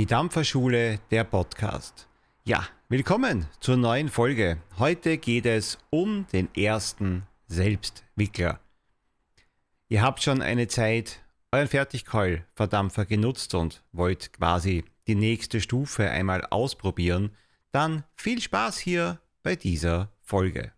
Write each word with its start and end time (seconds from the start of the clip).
Die 0.00 0.06
Dampferschule, 0.06 0.98
der 1.10 1.24
Podcast. 1.24 2.08
Ja, 2.44 2.66
willkommen 2.88 3.46
zur 3.60 3.76
neuen 3.76 4.08
Folge. 4.08 4.56
Heute 4.78 5.18
geht 5.18 5.44
es 5.44 5.76
um 5.90 6.26
den 6.32 6.48
ersten 6.54 7.24
Selbstwickler. 7.48 8.60
Ihr 9.90 10.00
habt 10.00 10.22
schon 10.22 10.40
eine 10.40 10.68
Zeit 10.68 11.20
euren 11.52 11.68
Fertigkeulverdampfer 11.68 13.04
genutzt 13.04 13.54
und 13.54 13.82
wollt 13.92 14.32
quasi 14.32 14.84
die 15.06 15.16
nächste 15.16 15.60
Stufe 15.60 16.08
einmal 16.08 16.46
ausprobieren. 16.46 17.36
Dann 17.70 18.04
viel 18.16 18.40
Spaß 18.40 18.78
hier 18.78 19.20
bei 19.42 19.54
dieser 19.54 20.08
Folge. 20.22 20.72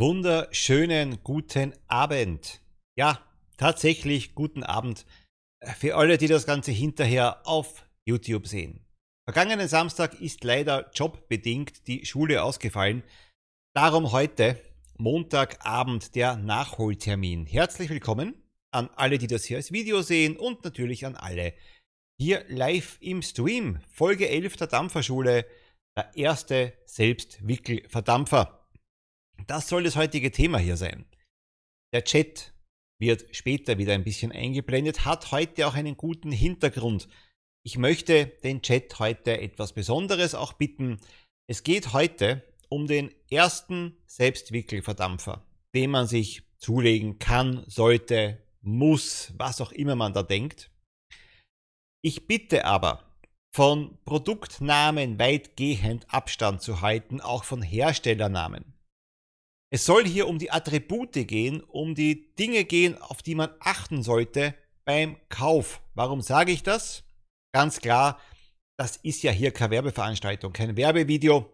Wunderschönen 0.00 1.24
guten 1.24 1.74
Abend. 1.88 2.60
Ja, 2.96 3.20
tatsächlich 3.56 4.36
guten 4.36 4.62
Abend 4.62 5.04
für 5.76 5.96
alle, 5.96 6.18
die 6.18 6.28
das 6.28 6.46
Ganze 6.46 6.70
hinterher 6.70 7.44
auf 7.44 7.84
YouTube 8.04 8.46
sehen. 8.46 8.86
Vergangenen 9.24 9.66
Samstag 9.66 10.20
ist 10.20 10.44
leider 10.44 10.88
jobbedingt 10.94 11.88
die 11.88 12.06
Schule 12.06 12.44
ausgefallen. 12.44 13.02
Darum 13.74 14.12
heute, 14.12 14.60
Montagabend, 14.98 16.14
der 16.14 16.36
Nachholtermin. 16.36 17.46
Herzlich 17.46 17.90
willkommen 17.90 18.40
an 18.70 18.90
alle, 18.94 19.18
die 19.18 19.26
das 19.26 19.46
hier 19.46 19.56
als 19.56 19.72
Video 19.72 20.02
sehen 20.02 20.36
und 20.36 20.62
natürlich 20.62 21.06
an 21.06 21.16
alle 21.16 21.54
hier 22.20 22.44
live 22.46 22.98
im 23.00 23.20
Stream. 23.20 23.80
Folge 23.90 24.28
11 24.28 24.58
der 24.58 24.68
Dampferschule, 24.68 25.44
der 25.96 26.16
erste 26.16 26.74
Selbstwickelverdampfer. 26.86 28.57
Das 29.46 29.68
soll 29.68 29.84
das 29.84 29.96
heutige 29.96 30.30
Thema 30.30 30.58
hier 30.58 30.76
sein. 30.76 31.06
Der 31.92 32.04
Chat 32.04 32.52
wird 33.00 33.34
später 33.34 33.78
wieder 33.78 33.94
ein 33.94 34.04
bisschen 34.04 34.32
eingeblendet, 34.32 35.04
hat 35.04 35.30
heute 35.30 35.66
auch 35.66 35.74
einen 35.74 35.96
guten 35.96 36.32
Hintergrund. 36.32 37.08
Ich 37.64 37.78
möchte 37.78 38.26
den 38.26 38.62
Chat 38.62 38.98
heute 38.98 39.40
etwas 39.40 39.72
Besonderes 39.72 40.34
auch 40.34 40.52
bitten. 40.54 40.98
Es 41.48 41.62
geht 41.62 41.92
heute 41.92 42.42
um 42.68 42.86
den 42.86 43.14
ersten 43.30 43.96
Selbstwickelverdampfer, 44.06 45.46
den 45.74 45.90
man 45.90 46.06
sich 46.06 46.42
zulegen 46.58 47.18
kann, 47.18 47.64
sollte, 47.66 48.42
muss, 48.60 49.32
was 49.36 49.60
auch 49.60 49.72
immer 49.72 49.94
man 49.94 50.12
da 50.12 50.22
denkt. 50.22 50.70
Ich 52.02 52.26
bitte 52.26 52.64
aber, 52.64 53.08
von 53.54 53.98
Produktnamen 54.04 55.18
weitgehend 55.18 56.12
Abstand 56.12 56.62
zu 56.62 56.80
halten, 56.80 57.20
auch 57.20 57.44
von 57.44 57.62
Herstellernamen. 57.62 58.77
Es 59.70 59.84
soll 59.84 60.06
hier 60.06 60.28
um 60.28 60.38
die 60.38 60.50
Attribute 60.50 61.12
gehen, 61.12 61.62
um 61.62 61.94
die 61.94 62.34
Dinge 62.36 62.64
gehen, 62.64 62.96
auf 63.00 63.22
die 63.22 63.34
man 63.34 63.50
achten 63.60 64.02
sollte 64.02 64.54
beim 64.86 65.16
Kauf. 65.28 65.82
Warum 65.94 66.22
sage 66.22 66.52
ich 66.52 66.62
das? 66.62 67.04
Ganz 67.52 67.80
klar, 67.80 68.18
das 68.78 68.96
ist 68.96 69.22
ja 69.22 69.30
hier 69.30 69.50
keine 69.50 69.72
Werbeveranstaltung, 69.72 70.52
kein 70.52 70.76
Werbevideo. 70.76 71.52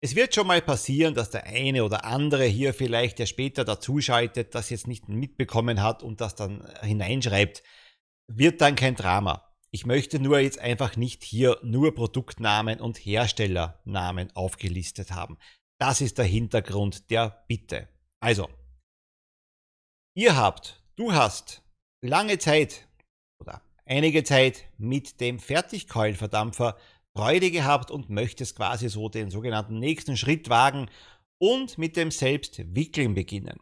Es 0.00 0.14
wird 0.14 0.34
schon 0.34 0.46
mal 0.46 0.62
passieren, 0.62 1.14
dass 1.14 1.30
der 1.30 1.44
eine 1.44 1.84
oder 1.84 2.04
andere 2.04 2.44
hier 2.44 2.72
vielleicht, 2.72 3.18
der 3.18 3.26
später 3.26 3.64
dazuschaltet, 3.64 4.54
das 4.54 4.70
jetzt 4.70 4.86
nicht 4.86 5.08
mitbekommen 5.08 5.82
hat 5.82 6.02
und 6.02 6.20
das 6.20 6.36
dann 6.36 6.66
hineinschreibt. 6.82 7.64
Wird 8.28 8.60
dann 8.60 8.76
kein 8.76 8.94
Drama. 8.94 9.44
Ich 9.70 9.84
möchte 9.84 10.20
nur 10.20 10.38
jetzt 10.38 10.60
einfach 10.60 10.96
nicht 10.96 11.24
hier 11.24 11.58
nur 11.62 11.94
Produktnamen 11.94 12.80
und 12.80 12.96
Herstellernamen 12.96 14.34
aufgelistet 14.34 15.10
haben. 15.10 15.36
Das 15.80 16.00
ist 16.00 16.18
der 16.18 16.24
Hintergrund 16.24 17.10
der 17.10 17.44
Bitte. 17.46 17.88
Also, 18.20 18.48
ihr 20.16 20.36
habt, 20.36 20.82
du 20.96 21.12
hast 21.12 21.62
lange 22.04 22.38
Zeit 22.38 22.88
oder 23.40 23.62
einige 23.84 24.24
Zeit 24.24 24.64
mit 24.76 25.20
dem 25.20 25.38
Fertigkeulverdampfer 25.38 26.76
Freude 27.16 27.50
gehabt 27.50 27.90
und 27.90 28.10
möchtest 28.10 28.56
quasi 28.56 28.88
so 28.88 29.08
den 29.08 29.30
sogenannten 29.30 29.78
nächsten 29.78 30.16
Schritt 30.16 30.48
wagen 30.48 30.90
und 31.40 31.78
mit 31.78 31.96
dem 31.96 32.10
Selbstwickeln 32.10 33.14
beginnen. 33.14 33.58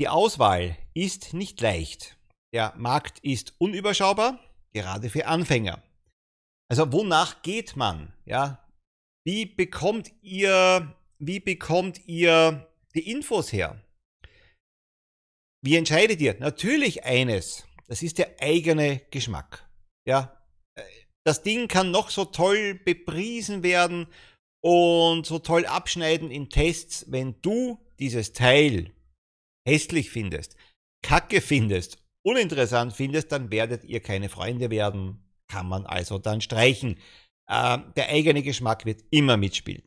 Die 0.00 0.08
Auswahl 0.08 0.76
ist 0.94 1.34
nicht 1.34 1.60
leicht. 1.60 2.16
Der 2.54 2.74
Markt 2.76 3.18
ist 3.20 3.54
unüberschaubar, 3.58 4.38
gerade 4.72 5.10
für 5.10 5.26
Anfänger. 5.26 5.82
Also 6.70 6.92
wonach 6.92 7.42
geht 7.42 7.76
man? 7.76 8.12
Ja, 8.24 8.64
wie 9.24 9.46
bekommt 9.46 10.10
ihr, 10.22 10.96
wie 11.18 11.40
bekommt 11.40 12.06
ihr 12.06 12.68
die 12.94 13.10
Infos 13.10 13.52
her? 13.52 13.82
Wie 15.64 15.76
entscheidet 15.76 16.20
ihr? 16.20 16.34
Natürlich 16.38 17.04
eines. 17.04 17.66
Das 17.86 18.02
ist 18.02 18.18
der 18.18 18.40
eigene 18.40 19.00
Geschmack. 19.10 19.68
Ja, 20.06 20.42
das 21.24 21.42
Ding 21.42 21.68
kann 21.68 21.90
noch 21.90 22.10
so 22.10 22.24
toll 22.24 22.74
bepriesen 22.74 23.62
werden 23.62 24.08
und 24.60 25.26
so 25.26 25.38
toll 25.38 25.66
abschneiden 25.66 26.30
in 26.30 26.48
Tests, 26.50 27.06
wenn 27.08 27.40
du 27.42 27.78
dieses 27.98 28.32
Teil 28.32 28.92
hässlich 29.66 30.10
findest, 30.10 30.56
kacke 31.02 31.40
findest, 31.40 31.98
uninteressant 32.24 32.92
findest, 32.92 33.30
dann 33.30 33.50
werdet 33.50 33.84
ihr 33.84 34.00
keine 34.00 34.28
Freunde 34.28 34.70
werden. 34.70 35.18
Kann 35.48 35.68
man 35.68 35.86
also 35.86 36.18
dann 36.18 36.40
streichen. 36.40 36.98
Äh, 37.52 37.78
der 37.96 38.08
eigene 38.08 38.42
Geschmack 38.42 38.86
wird 38.86 39.04
immer 39.10 39.36
mitspielen. 39.36 39.82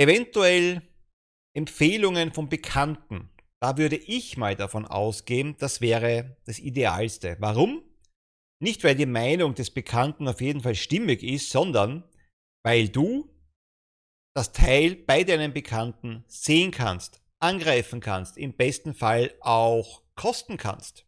Eventuell 0.00 0.80
Empfehlungen 1.54 2.32
von 2.32 2.48
Bekannten. 2.48 3.28
Da 3.60 3.76
würde 3.76 3.96
ich 3.96 4.38
mal 4.38 4.56
davon 4.56 4.86
ausgehen, 4.86 5.54
das 5.58 5.82
wäre 5.82 6.38
das 6.46 6.58
Idealste. 6.58 7.36
Warum? 7.40 7.82
Nicht, 8.62 8.84
weil 8.84 8.94
die 8.94 9.06
Meinung 9.06 9.54
des 9.54 9.70
Bekannten 9.70 10.26
auf 10.28 10.40
jeden 10.40 10.62
Fall 10.62 10.74
stimmig 10.74 11.22
ist, 11.22 11.50
sondern 11.50 12.08
weil 12.64 12.88
du 12.88 13.28
das 14.34 14.52
Teil 14.52 14.96
bei 14.96 15.24
deinen 15.24 15.52
Bekannten 15.52 16.24
sehen 16.26 16.70
kannst, 16.70 17.22
angreifen 17.38 18.00
kannst, 18.00 18.38
im 18.38 18.56
besten 18.56 18.94
Fall 18.94 19.34
auch 19.40 20.02
kosten 20.14 20.56
kannst 20.56 21.06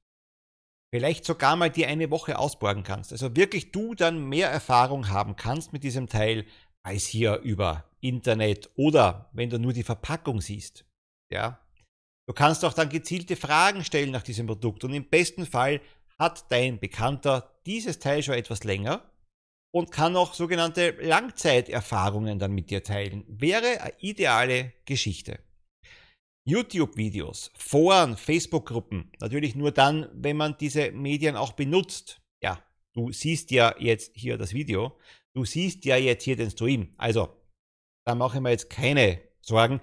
vielleicht 0.94 1.24
sogar 1.24 1.56
mal 1.56 1.70
die 1.70 1.86
eine 1.86 2.12
Woche 2.12 2.38
ausborgen 2.38 2.84
kannst. 2.84 3.10
Also 3.10 3.34
wirklich 3.34 3.72
du 3.72 3.96
dann 3.96 4.28
mehr 4.28 4.48
Erfahrung 4.48 5.08
haben 5.08 5.34
kannst 5.34 5.72
mit 5.72 5.82
diesem 5.82 6.08
Teil 6.08 6.46
als 6.84 7.04
hier 7.04 7.40
über 7.40 7.82
Internet 8.00 8.70
oder 8.76 9.28
wenn 9.32 9.50
du 9.50 9.58
nur 9.58 9.72
die 9.72 9.82
Verpackung 9.82 10.40
siehst. 10.40 10.84
Ja. 11.32 11.58
Du 12.28 12.32
kannst 12.32 12.64
auch 12.64 12.74
dann 12.74 12.90
gezielte 12.90 13.34
Fragen 13.34 13.82
stellen 13.82 14.12
nach 14.12 14.22
diesem 14.22 14.46
Produkt 14.46 14.84
und 14.84 14.94
im 14.94 15.08
besten 15.08 15.46
Fall 15.46 15.80
hat 16.16 16.44
dein 16.52 16.78
Bekannter 16.78 17.50
dieses 17.66 17.98
Teil 17.98 18.22
schon 18.22 18.36
etwas 18.36 18.62
länger 18.62 19.02
und 19.72 19.90
kann 19.90 20.14
auch 20.14 20.32
sogenannte 20.32 20.90
Langzeiterfahrungen 21.00 22.38
dann 22.38 22.52
mit 22.52 22.70
dir 22.70 22.84
teilen. 22.84 23.24
Wäre 23.26 23.80
eine 23.80 23.94
ideale 23.98 24.72
Geschichte. 24.84 25.40
YouTube-Videos, 26.46 27.50
Foren, 27.56 28.16
Facebook-Gruppen. 28.16 29.10
Natürlich 29.20 29.54
nur 29.54 29.72
dann, 29.72 30.08
wenn 30.12 30.36
man 30.36 30.56
diese 30.58 30.92
Medien 30.92 31.36
auch 31.36 31.52
benutzt. 31.52 32.20
Ja, 32.42 32.62
du 32.92 33.12
siehst 33.12 33.50
ja 33.50 33.74
jetzt 33.78 34.16
hier 34.16 34.36
das 34.36 34.52
Video. 34.52 34.98
Du 35.34 35.44
siehst 35.44 35.84
ja 35.84 35.96
jetzt 35.96 36.24
hier 36.24 36.36
den 36.36 36.50
Stream. 36.50 36.94
Also, 36.98 37.28
da 38.06 38.14
mache 38.14 38.36
ich 38.36 38.42
mir 38.42 38.50
jetzt 38.50 38.68
keine 38.68 39.20
Sorgen. 39.40 39.80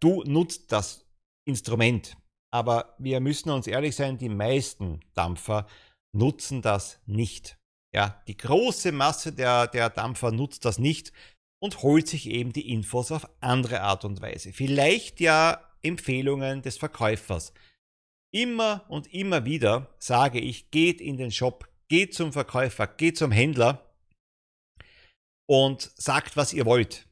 Du 0.00 0.22
nutzt 0.24 0.72
das 0.72 1.06
Instrument. 1.46 2.16
Aber 2.52 2.96
wir 2.98 3.20
müssen 3.20 3.50
uns 3.50 3.66
ehrlich 3.66 3.96
sein, 3.96 4.18
die 4.18 4.28
meisten 4.28 5.00
Dampfer 5.14 5.66
nutzen 6.14 6.62
das 6.62 7.00
nicht. 7.06 7.58
Ja, 7.94 8.22
die 8.26 8.36
große 8.36 8.92
Masse 8.92 9.32
der, 9.32 9.66
der 9.66 9.88
Dampfer 9.90 10.32
nutzt 10.32 10.64
das 10.64 10.78
nicht 10.78 11.12
und 11.62 11.82
holt 11.82 12.08
sich 12.08 12.28
eben 12.28 12.52
die 12.52 12.70
Infos 12.70 13.12
auf 13.12 13.28
andere 13.40 13.82
Art 13.82 14.04
und 14.04 14.20
Weise. 14.20 14.52
Vielleicht 14.52 15.20
ja 15.20 15.71
Empfehlungen 15.82 16.62
des 16.62 16.76
Verkäufers. 16.76 17.52
Immer 18.34 18.86
und 18.88 19.12
immer 19.12 19.44
wieder 19.44 19.94
sage 19.98 20.40
ich, 20.40 20.70
geht 20.70 21.00
in 21.00 21.16
den 21.16 21.30
Shop, 21.30 21.68
geht 21.88 22.14
zum 22.14 22.32
Verkäufer, 22.32 22.86
geht 22.86 23.18
zum 23.18 23.30
Händler 23.30 23.94
und 25.46 25.92
sagt, 25.96 26.36
was 26.36 26.52
ihr 26.52 26.64
wollt. 26.64 27.08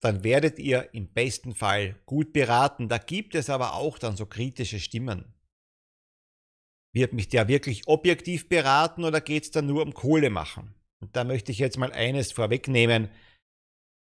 Dann 0.00 0.22
werdet 0.22 0.58
ihr 0.58 0.92
im 0.92 1.08
besten 1.12 1.54
Fall 1.54 1.98
gut 2.06 2.32
beraten. 2.32 2.88
Da 2.88 2.98
gibt 2.98 3.34
es 3.34 3.50
aber 3.50 3.74
auch 3.74 3.98
dann 3.98 4.16
so 4.16 4.26
kritische 4.26 4.78
Stimmen. 4.78 5.34
Wird 6.94 7.12
mich 7.12 7.28
der 7.28 7.48
wirklich 7.48 7.88
objektiv 7.88 8.48
beraten 8.48 9.04
oder 9.04 9.20
geht 9.20 9.44
es 9.44 9.50
dann 9.50 9.66
nur 9.66 9.82
um 9.82 9.94
Kohle 9.94 10.30
machen? 10.30 10.74
Und 11.00 11.16
da 11.16 11.24
möchte 11.24 11.52
ich 11.52 11.58
jetzt 11.58 11.78
mal 11.78 11.92
eines 11.92 12.32
vorwegnehmen. 12.32 13.10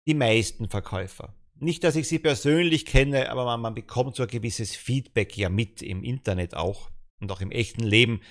Die 0.08 0.14
meisten 0.14 0.70
Verkäufer 0.70 1.34
nicht, 1.62 1.84
dass 1.84 1.96
ich 1.96 2.08
sie 2.08 2.20
persönlich 2.20 2.86
kenne, 2.86 3.30
aber 3.30 3.46
man, 3.46 3.62
man 3.62 3.76
bekommt 3.76 4.16
so 4.16 4.24
ein 4.24 4.30
gewisses 4.30 4.76
Feedback 4.76 5.38
ja 5.38 5.50
mit 5.50 5.82
im 5.82 6.04
Internet 6.04 6.56
auch 6.56 6.90
und 7.20 7.32
auch 7.32 7.42
im 7.42 7.52
echten 7.52 7.84
Leben. 7.84 8.22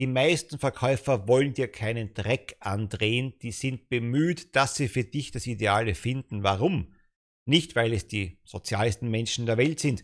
Die 0.00 0.06
meisten 0.06 0.58
Verkäufer 0.58 1.26
wollen 1.26 1.54
dir 1.54 1.68
keinen 1.68 2.14
Dreck 2.14 2.56
andrehen, 2.60 3.34
die 3.42 3.52
sind 3.52 3.88
bemüht, 3.88 4.54
dass 4.54 4.76
sie 4.76 4.88
für 4.88 5.04
dich 5.04 5.32
das 5.32 5.46
Ideale 5.46 5.94
finden. 5.94 6.44
Warum? 6.44 6.94
Nicht, 7.46 7.74
weil 7.74 7.92
es 7.92 8.06
die 8.06 8.38
sozialsten 8.44 9.10
Menschen 9.10 9.46
der 9.46 9.56
Welt 9.56 9.80
sind, 9.80 10.02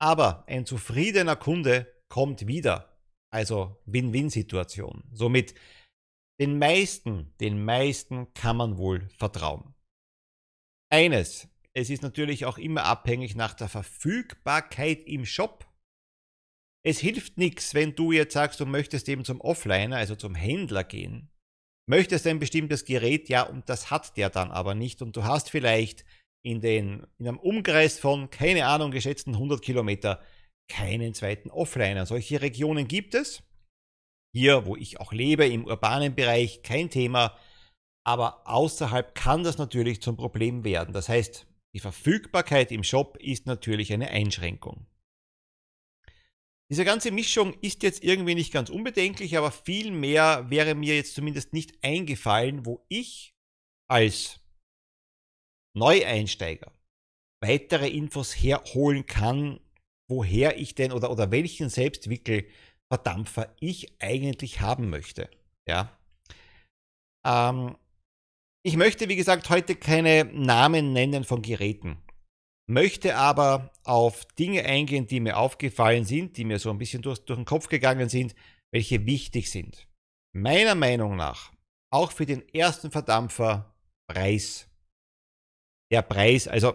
aber 0.00 0.44
ein 0.48 0.66
zufriedener 0.66 1.36
Kunde 1.36 1.86
kommt 2.08 2.46
wieder. 2.46 2.98
Also 3.30 3.82
Win-Win-Situation. 3.86 5.04
Somit 5.12 5.54
den 6.40 6.58
meisten, 6.58 7.34
den 7.40 7.64
meisten 7.64 8.32
kann 8.34 8.56
man 8.56 8.78
wohl 8.78 9.08
vertrauen. 9.16 9.74
Eines, 10.90 11.48
es 11.76 11.90
ist 11.90 12.02
natürlich 12.02 12.46
auch 12.46 12.56
immer 12.56 12.84
abhängig 12.84 13.36
nach 13.36 13.52
der 13.52 13.68
Verfügbarkeit 13.68 15.06
im 15.06 15.26
Shop. 15.26 15.66
Es 16.82 17.00
hilft 17.00 17.36
nichts, 17.36 17.74
wenn 17.74 17.94
du 17.94 18.12
jetzt 18.12 18.32
sagst, 18.32 18.60
du 18.60 18.66
möchtest 18.66 19.10
eben 19.10 19.26
zum 19.26 19.42
Offliner, 19.42 19.96
also 19.96 20.16
zum 20.16 20.34
Händler 20.34 20.84
gehen, 20.84 21.28
möchtest 21.86 22.26
ein 22.26 22.38
bestimmtes 22.38 22.86
Gerät, 22.86 23.28
ja, 23.28 23.42
und 23.42 23.68
das 23.68 23.90
hat 23.90 24.16
der 24.16 24.30
dann 24.30 24.52
aber 24.52 24.74
nicht 24.74 25.02
und 25.02 25.16
du 25.16 25.24
hast 25.24 25.50
vielleicht 25.50 26.06
in, 26.42 26.62
den, 26.62 27.06
in 27.18 27.28
einem 27.28 27.38
Umkreis 27.38 27.98
von, 27.98 28.30
keine 28.30 28.66
Ahnung, 28.66 28.90
geschätzten 28.90 29.34
100 29.34 29.60
Kilometer 29.60 30.22
keinen 30.68 31.12
zweiten 31.12 31.50
Offliner. 31.50 32.06
Solche 32.06 32.40
Regionen 32.40 32.88
gibt 32.88 33.14
es. 33.14 33.42
Hier, 34.34 34.64
wo 34.64 34.76
ich 34.76 34.98
auch 34.98 35.12
lebe, 35.12 35.46
im 35.46 35.66
urbanen 35.66 36.14
Bereich, 36.14 36.62
kein 36.62 36.88
Thema. 36.88 37.36
Aber 38.06 38.46
außerhalb 38.46 39.14
kann 39.14 39.44
das 39.44 39.58
natürlich 39.58 40.00
zum 40.00 40.16
Problem 40.16 40.64
werden. 40.64 40.94
Das 40.94 41.08
heißt, 41.08 41.46
die 41.74 41.80
Verfügbarkeit 41.80 42.72
im 42.72 42.84
Shop 42.84 43.16
ist 43.18 43.46
natürlich 43.46 43.92
eine 43.92 44.10
Einschränkung. 44.10 44.86
Diese 46.68 46.84
ganze 46.84 47.12
Mischung 47.12 47.54
ist 47.60 47.82
jetzt 47.82 48.02
irgendwie 48.02 48.34
nicht 48.34 48.52
ganz 48.52 48.70
unbedenklich, 48.70 49.38
aber 49.38 49.52
viel 49.52 49.92
mehr 49.92 50.50
wäre 50.50 50.74
mir 50.74 50.96
jetzt 50.96 51.14
zumindest 51.14 51.52
nicht 51.52 51.84
eingefallen, 51.84 52.66
wo 52.66 52.84
ich 52.88 53.36
als 53.88 54.40
Neueinsteiger 55.76 56.72
weitere 57.40 57.88
Infos 57.88 58.32
herholen 58.32 59.06
kann, 59.06 59.60
woher 60.08 60.58
ich 60.58 60.74
denn 60.74 60.90
oder, 60.90 61.10
oder 61.10 61.30
welchen 61.30 61.68
Selbstwickelverdampfer 61.68 63.54
ich 63.60 64.00
eigentlich 64.02 64.60
haben 64.60 64.90
möchte. 64.90 65.30
Ja. 65.68 65.96
Ähm, 67.24 67.76
ich 68.66 68.76
möchte, 68.76 69.08
wie 69.08 69.16
gesagt, 69.16 69.48
heute 69.50 69.76
keine 69.76 70.24
Namen 70.24 70.92
nennen 70.92 71.24
von 71.24 71.42
Geräten 71.42 71.98
möchte 72.66 73.16
aber 73.16 73.72
auf 73.84 74.24
Dinge 74.34 74.64
eingehen, 74.64 75.06
die 75.06 75.20
mir 75.20 75.36
aufgefallen 75.36 76.04
sind, 76.04 76.36
die 76.36 76.44
mir 76.44 76.58
so 76.58 76.70
ein 76.70 76.78
bisschen 76.78 77.02
durch, 77.02 77.20
durch 77.20 77.38
den 77.38 77.44
Kopf 77.44 77.68
gegangen 77.68 78.08
sind, 78.08 78.34
welche 78.72 79.06
wichtig 79.06 79.50
sind. 79.50 79.88
Meiner 80.34 80.74
Meinung 80.74 81.16
nach, 81.16 81.52
auch 81.92 82.10
für 82.10 82.26
den 82.26 82.46
ersten 82.52 82.90
Verdampfer, 82.90 83.74
Preis. 84.08 84.68
Der 85.92 86.02
Preis, 86.02 86.48
also 86.48 86.74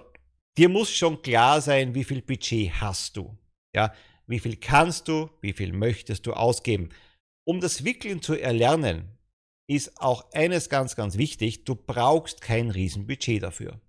dir 0.57 0.69
muss 0.69 0.91
schon 0.93 1.21
klar 1.21 1.61
sein, 1.61 1.93
wie 1.93 2.03
viel 2.03 2.21
Budget 2.21 2.71
hast 2.79 3.17
du. 3.17 3.37
Ja, 3.75 3.93
wie 4.27 4.39
viel 4.39 4.57
kannst 4.57 5.07
du, 5.07 5.29
wie 5.41 5.53
viel 5.53 5.73
möchtest 5.73 6.25
du 6.25 6.33
ausgeben. 6.33 6.89
Um 7.45 7.59
das 7.59 7.83
Wickeln 7.83 8.21
zu 8.21 8.35
erlernen, 8.35 9.17
ist 9.71 10.01
auch 10.01 10.31
eines 10.33 10.69
ganz, 10.69 10.95
ganz 10.95 11.17
wichtig, 11.17 11.63
du 11.63 11.75
brauchst 11.75 12.41
kein 12.41 12.69
Riesenbudget 12.69 13.43
dafür. 13.43 13.79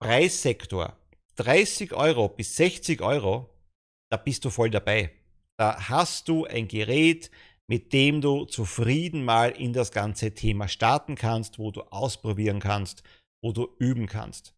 Preissektor 0.00 0.96
30 1.36 1.92
Euro 1.92 2.28
bis 2.28 2.56
60 2.56 3.02
Euro, 3.02 3.50
da 4.10 4.16
bist 4.16 4.44
du 4.44 4.50
voll 4.50 4.70
dabei. 4.70 5.12
Da 5.58 5.88
hast 5.88 6.28
du 6.28 6.44
ein 6.44 6.68
Gerät, 6.68 7.30
mit 7.66 7.92
dem 7.92 8.20
du 8.20 8.44
zufrieden 8.44 9.24
mal 9.24 9.50
in 9.50 9.72
das 9.72 9.90
ganze 9.90 10.34
Thema 10.34 10.68
starten 10.68 11.16
kannst, 11.16 11.58
wo 11.58 11.70
du 11.70 11.82
ausprobieren 11.82 12.60
kannst, 12.60 13.02
wo 13.42 13.52
du 13.52 13.74
üben 13.78 14.06
kannst. 14.06 14.54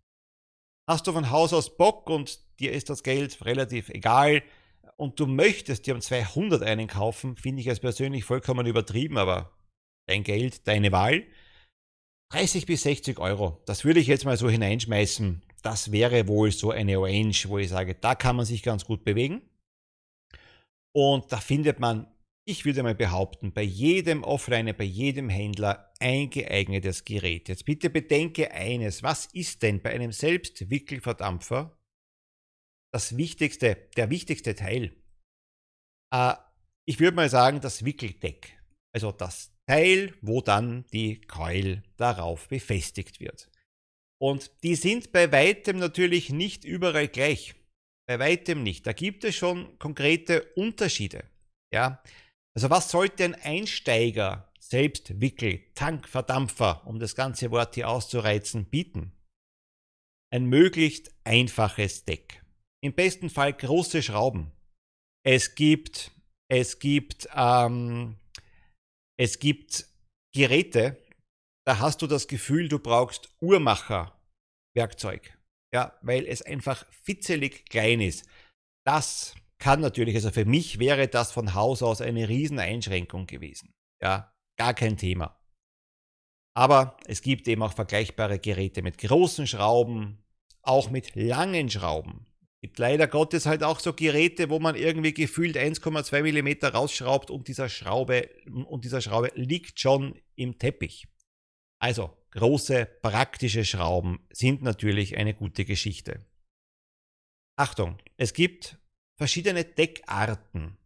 Hast 0.88 1.06
du 1.06 1.12
von 1.12 1.30
Haus 1.30 1.52
aus 1.52 1.76
Bock 1.76 2.10
und 2.10 2.40
dir 2.60 2.72
ist 2.72 2.90
das 2.90 3.02
Geld 3.02 3.44
relativ 3.44 3.88
egal 3.88 4.42
und 4.96 5.20
du 5.20 5.26
möchtest 5.26 5.86
dir 5.86 5.94
um 5.94 6.00
200 6.00 6.62
einen 6.62 6.86
kaufen, 6.86 7.36
finde 7.36 7.60
ich 7.60 7.68
als 7.68 7.80
persönlich 7.80 8.24
vollkommen 8.24 8.66
übertrieben, 8.66 9.18
aber 9.18 9.52
dein 10.06 10.24
Geld, 10.24 10.66
deine 10.66 10.92
Wahl. 10.92 11.24
30 12.32 12.66
bis 12.66 12.82
60 12.82 13.18
Euro, 13.18 13.62
das 13.64 13.84
würde 13.84 14.00
ich 14.00 14.06
jetzt 14.06 14.24
mal 14.24 14.36
so 14.36 14.50
hineinschmeißen. 14.50 15.42
Das 15.62 15.92
wäre 15.92 16.28
wohl 16.28 16.52
so 16.52 16.70
eine 16.70 16.98
Range, 16.98 17.34
wo 17.46 17.58
ich 17.58 17.70
sage, 17.70 17.94
da 17.94 18.14
kann 18.14 18.36
man 18.36 18.44
sich 18.44 18.62
ganz 18.62 18.84
gut 18.84 19.04
bewegen. 19.04 19.42
Und 20.94 21.32
da 21.32 21.38
findet 21.38 21.80
man, 21.80 22.06
ich 22.44 22.64
würde 22.64 22.82
mal 22.82 22.94
behaupten, 22.94 23.52
bei 23.52 23.62
jedem 23.62 24.24
Offliner, 24.24 24.72
bei 24.72 24.84
jedem 24.84 25.28
Händler 25.28 25.92
ein 26.00 26.28
geeignetes 26.28 27.04
Gerät. 27.04 27.48
Jetzt 27.48 27.64
bitte 27.64 27.88
bedenke 27.88 28.50
eines, 28.52 29.02
was 29.02 29.26
ist 29.26 29.62
denn 29.62 29.80
bei 29.80 29.90
einem 29.90 30.12
Selbstwickelverdampfer 30.12 31.77
das 32.92 33.16
wichtigste, 33.16 33.88
der 33.96 34.10
wichtigste 34.10 34.54
Teil? 34.54 34.96
Äh, 36.12 36.34
ich 36.86 37.00
würde 37.00 37.16
mal 37.16 37.28
sagen, 37.28 37.60
das 37.60 37.84
Wickeldeck. 37.84 38.58
Also 38.94 39.12
das 39.12 39.52
Teil, 39.68 40.14
wo 40.22 40.40
dann 40.40 40.86
die 40.92 41.20
Coil 41.20 41.82
darauf 41.96 42.48
befestigt 42.48 43.20
wird. 43.20 43.50
Und 44.20 44.50
die 44.62 44.74
sind 44.74 45.12
bei 45.12 45.30
weitem 45.30 45.78
natürlich 45.78 46.30
nicht 46.30 46.64
überall 46.64 47.08
gleich. 47.08 47.54
Bei 48.08 48.18
weitem 48.18 48.62
nicht. 48.62 48.86
Da 48.86 48.92
gibt 48.92 49.24
es 49.24 49.36
schon 49.36 49.78
konkrete 49.78 50.42
Unterschiede. 50.54 51.24
Ja? 51.72 52.02
Also 52.56 52.70
was 52.70 52.90
sollte 52.90 53.24
ein 53.24 53.34
Einsteiger, 53.34 54.50
Selbstwickel, 54.58 55.60
Tankverdampfer, 55.74 56.86
um 56.86 56.98
das 56.98 57.14
ganze 57.14 57.50
Wort 57.50 57.74
hier 57.74 57.88
auszureizen, 57.88 58.64
bieten? 58.64 59.12
Ein 60.32 60.46
möglichst 60.46 61.14
einfaches 61.24 62.04
Deck. 62.04 62.42
Im 62.82 62.94
besten 62.94 63.30
Fall 63.30 63.52
große 63.52 64.02
Schrauben. 64.02 64.52
Es 65.24 65.54
gibt, 65.54 66.12
es 66.48 66.78
gibt 66.78 67.28
ähm, 67.34 68.16
es 69.18 69.40
gibt 69.40 69.86
Geräte, 70.32 70.96
da 71.66 71.80
hast 71.80 72.02
du 72.02 72.06
das 72.06 72.28
Gefühl, 72.28 72.68
du 72.68 72.78
brauchst 72.78 73.34
Uhrmacher-Werkzeug. 73.40 75.36
Ja, 75.74 75.98
weil 76.02 76.24
es 76.24 76.40
einfach 76.40 76.86
fitzelig 76.90 77.68
klein 77.68 78.00
ist. 78.00 78.26
Das 78.86 79.34
kann 79.58 79.80
natürlich, 79.80 80.14
also 80.14 80.30
für 80.30 80.44
mich 80.44 80.78
wäre 80.78 81.08
das 81.08 81.32
von 81.32 81.54
Haus 81.54 81.82
aus 81.82 82.00
eine 82.00 82.28
Rieseneinschränkung 82.28 83.26
gewesen. 83.26 83.74
Ja, 84.00 84.32
gar 84.56 84.72
kein 84.72 84.96
Thema. 84.96 85.36
Aber 86.56 86.96
es 87.06 87.20
gibt 87.20 87.48
eben 87.48 87.62
auch 87.62 87.72
vergleichbare 87.72 88.38
Geräte 88.38 88.82
mit 88.82 88.98
großen 88.98 89.46
Schrauben, 89.46 90.24
auch 90.62 90.90
mit 90.90 91.16
langen 91.16 91.68
Schrauben 91.68 92.27
gibt 92.60 92.78
leider 92.78 93.06
Gottes 93.06 93.46
halt 93.46 93.62
auch 93.62 93.80
so 93.80 93.92
Geräte, 93.92 94.50
wo 94.50 94.58
man 94.58 94.74
irgendwie 94.74 95.14
gefühlt 95.14 95.56
1,2 95.56 96.22
mm 96.22 96.66
rausschraubt 96.74 97.30
und 97.30 97.48
dieser 97.48 97.68
Schraube 97.68 98.28
und 98.66 98.84
dieser 98.84 99.00
Schraube 99.00 99.30
liegt 99.34 99.78
schon 99.80 100.20
im 100.34 100.58
Teppich. 100.58 101.06
Also 101.80 102.16
große 102.32 102.86
praktische 103.02 103.64
Schrauben 103.64 104.26
sind 104.32 104.62
natürlich 104.62 105.16
eine 105.16 105.34
gute 105.34 105.64
Geschichte. 105.64 106.26
Achtung, 107.56 107.98
es 108.16 108.32
gibt 108.32 108.78
verschiedene 109.16 109.64
Deckarten. 109.64 110.78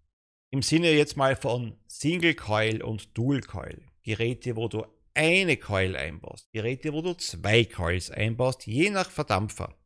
Im 0.51 0.63
Sinne 0.63 0.93
jetzt 0.93 1.17
mal 1.17 1.37
von 1.37 1.79
Single 1.87 2.35
Coil 2.35 2.83
und 2.83 3.17
Dual 3.17 3.41
Coil. 3.41 3.83
Geräte, 4.03 4.57
wo 4.57 4.69
du 4.69 4.85
eine 5.15 5.57
Coil 5.57 5.97
einbaust. 5.97 6.51
Geräte, 6.53 6.93
wo 6.93 7.01
du 7.01 7.15
zwei 7.15 7.65
Coils 7.65 8.11
einbaust, 8.11 8.67
je 8.67 8.91
nach 8.91 9.11
Verdampfer. 9.11 9.79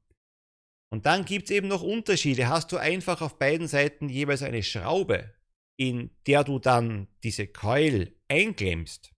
Und 0.92 1.06
dann 1.06 1.24
gibt 1.24 1.46
es 1.46 1.50
eben 1.50 1.68
noch 1.68 1.82
Unterschiede. 1.82 2.48
Hast 2.48 2.72
du 2.72 2.76
einfach 2.76 3.20
auf 3.20 3.38
beiden 3.38 3.68
Seiten 3.68 4.08
jeweils 4.08 4.42
eine 4.42 4.62
Schraube, 4.62 5.34
in 5.78 6.10
der 6.26 6.44
du 6.44 6.58
dann 6.58 7.08
diese 7.22 7.46
Coil 7.46 8.14
einklemmst? 8.28 9.12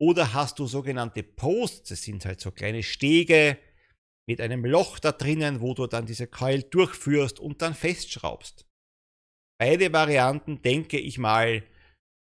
Oder 0.00 0.34
hast 0.34 0.58
du 0.58 0.66
sogenannte 0.66 1.22
Posts, 1.22 1.90
das 1.90 2.02
sind 2.02 2.24
halt 2.24 2.40
so 2.40 2.50
kleine 2.50 2.82
Stege 2.82 3.58
mit 4.28 4.40
einem 4.40 4.64
Loch 4.64 4.98
da 4.98 5.12
drinnen, 5.12 5.60
wo 5.60 5.74
du 5.74 5.86
dann 5.86 6.06
diese 6.06 6.26
Coil 6.26 6.62
durchführst 6.62 7.40
und 7.40 7.62
dann 7.62 7.74
festschraubst. 7.74 8.66
Beide 9.58 9.92
Varianten 9.92 10.60
denke 10.62 10.98
ich 10.98 11.18
mal 11.18 11.62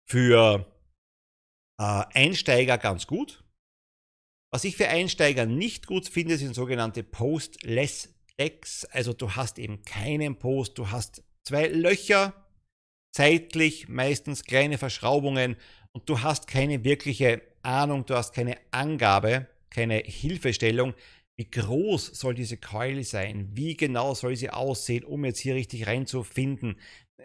für 0.07 0.67
äh, 1.81 2.05
Einsteiger 2.15 2.79
ganz 2.79 3.07
gut. 3.07 3.45
Was 4.53 4.65
ich 4.65 4.77
für 4.77 4.89
Einsteiger 4.89 5.47
nicht 5.47 5.87
gut 5.87 6.09
finde, 6.09 6.37
sind 6.37 6.55
sogenannte 6.55 7.03
Post-Less 7.03 8.20
X, 8.41 8.85
also 8.87 9.13
du 9.13 9.37
hast 9.37 9.59
eben 9.59 9.83
keinen 9.83 10.37
Post, 10.37 10.79
du 10.79 10.91
hast 10.91 11.23
zwei 11.45 11.67
Löcher, 11.69 12.33
zeitlich 13.13 13.89
meistens 13.89 14.45
kleine 14.45 14.79
Verschraubungen 14.79 15.57
und 15.93 16.09
du 16.09 16.23
hast 16.23 16.47
keine 16.47 16.85
wirkliche 16.85 17.43
Ahnung, 17.63 18.07
du 18.07 18.15
hast 18.15 18.33
keine 18.33 18.57
Angabe, 18.71 19.47
keine 19.69 19.99
Hilfestellung, 19.99 20.95
wie 21.37 21.51
groß 21.51 22.07
soll 22.07 22.35
diese 22.35 22.57
Coil 22.57 23.03
sein, 23.05 23.51
wie 23.53 23.77
genau 23.77 24.15
soll 24.15 24.37
sie 24.37 24.51
aussehen, 24.51 25.05
um 25.05 25.25
jetzt 25.25 25.39
hier 25.39 25.55
richtig 25.55 25.87
reinzufinden, 25.87 26.77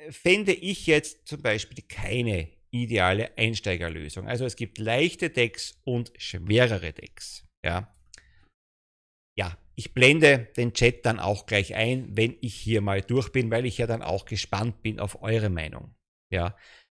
fände 0.10 0.53
ich 0.53 0.88
jetzt 0.88 1.27
zum 1.27 1.41
Beispiel 1.41 1.84
keine 1.88 2.50
ideale 2.72 3.38
Einsteigerlösung. 3.38 4.27
Also 4.27 4.45
es 4.45 4.55
gibt 4.55 4.77
leichte 4.77 5.29
Decks 5.29 5.79
und 5.84 6.12
schwerere 6.17 6.91
Decks. 6.91 7.45
Ja. 7.63 7.95
Ich 9.75 9.94
blende 9.94 10.48
den 10.58 10.74
Chat 10.74 11.05
dann 11.05 11.20
auch 11.20 11.46
gleich 11.46 11.75
ein, 11.75 12.15
wenn 12.15 12.38
ich 12.41 12.55
hier 12.55 12.82
mal 12.82 13.01
durch 13.01 13.32
bin, 13.32 13.51
weil 13.51 13.65
ich 13.65 13.77
ja 13.77 13.88
dann 13.88 14.01
auch 14.01 14.25
gespannt 14.25 14.82
bin 14.82 15.00
auf 15.00 15.22
eure 15.22 15.50
Meinung. 15.50 15.94
Ja, 16.32 16.58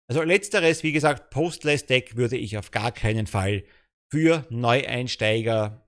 also 0.10 0.22
letzteres, 0.22 0.84
wie 0.84 0.94
gesagt, 0.94 1.32
Postless 1.32 1.86
Deck 1.86 2.16
würde 2.16 2.38
ich 2.38 2.58
auf 2.58 2.72
gar 2.72 2.92
keinen 2.92 3.28
Fall 3.28 3.66
für 4.12 4.46
Neueinsteiger 4.50 5.86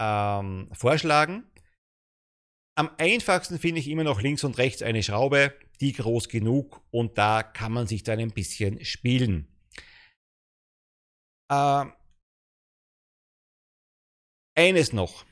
ähm, 0.00 0.68
vorschlagen. 0.72 1.44
Am 2.76 2.90
einfachsten 2.98 3.58
finde 3.58 3.80
ich 3.80 3.88
immer 3.88 4.04
noch 4.04 4.20
links 4.20 4.44
und 4.44 4.58
rechts 4.58 4.82
eine 4.82 5.02
Schraube, 5.02 5.54
die 5.80 5.92
groß 5.92 6.28
genug 6.28 6.82
und 6.90 7.16
da 7.16 7.42
kann 7.42 7.72
man 7.72 7.86
sich 7.86 8.02
dann 8.02 8.18
ein 8.18 8.32
bisschen 8.32 8.84
spielen. 8.84 9.48
Äh, 11.50 11.86
eines 14.56 14.92
noch, 14.92 15.24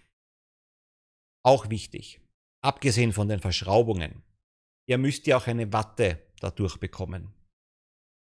auch 1.44 1.70
wichtig, 1.70 2.20
abgesehen 2.62 3.12
von 3.12 3.28
den 3.28 3.40
Verschraubungen. 3.40 4.22
Ihr 4.88 4.98
müsst 4.98 5.26
ja 5.26 5.36
auch 5.36 5.46
eine 5.46 5.72
Watte 5.72 6.20
dadurch 6.40 6.78
bekommen. 6.78 7.32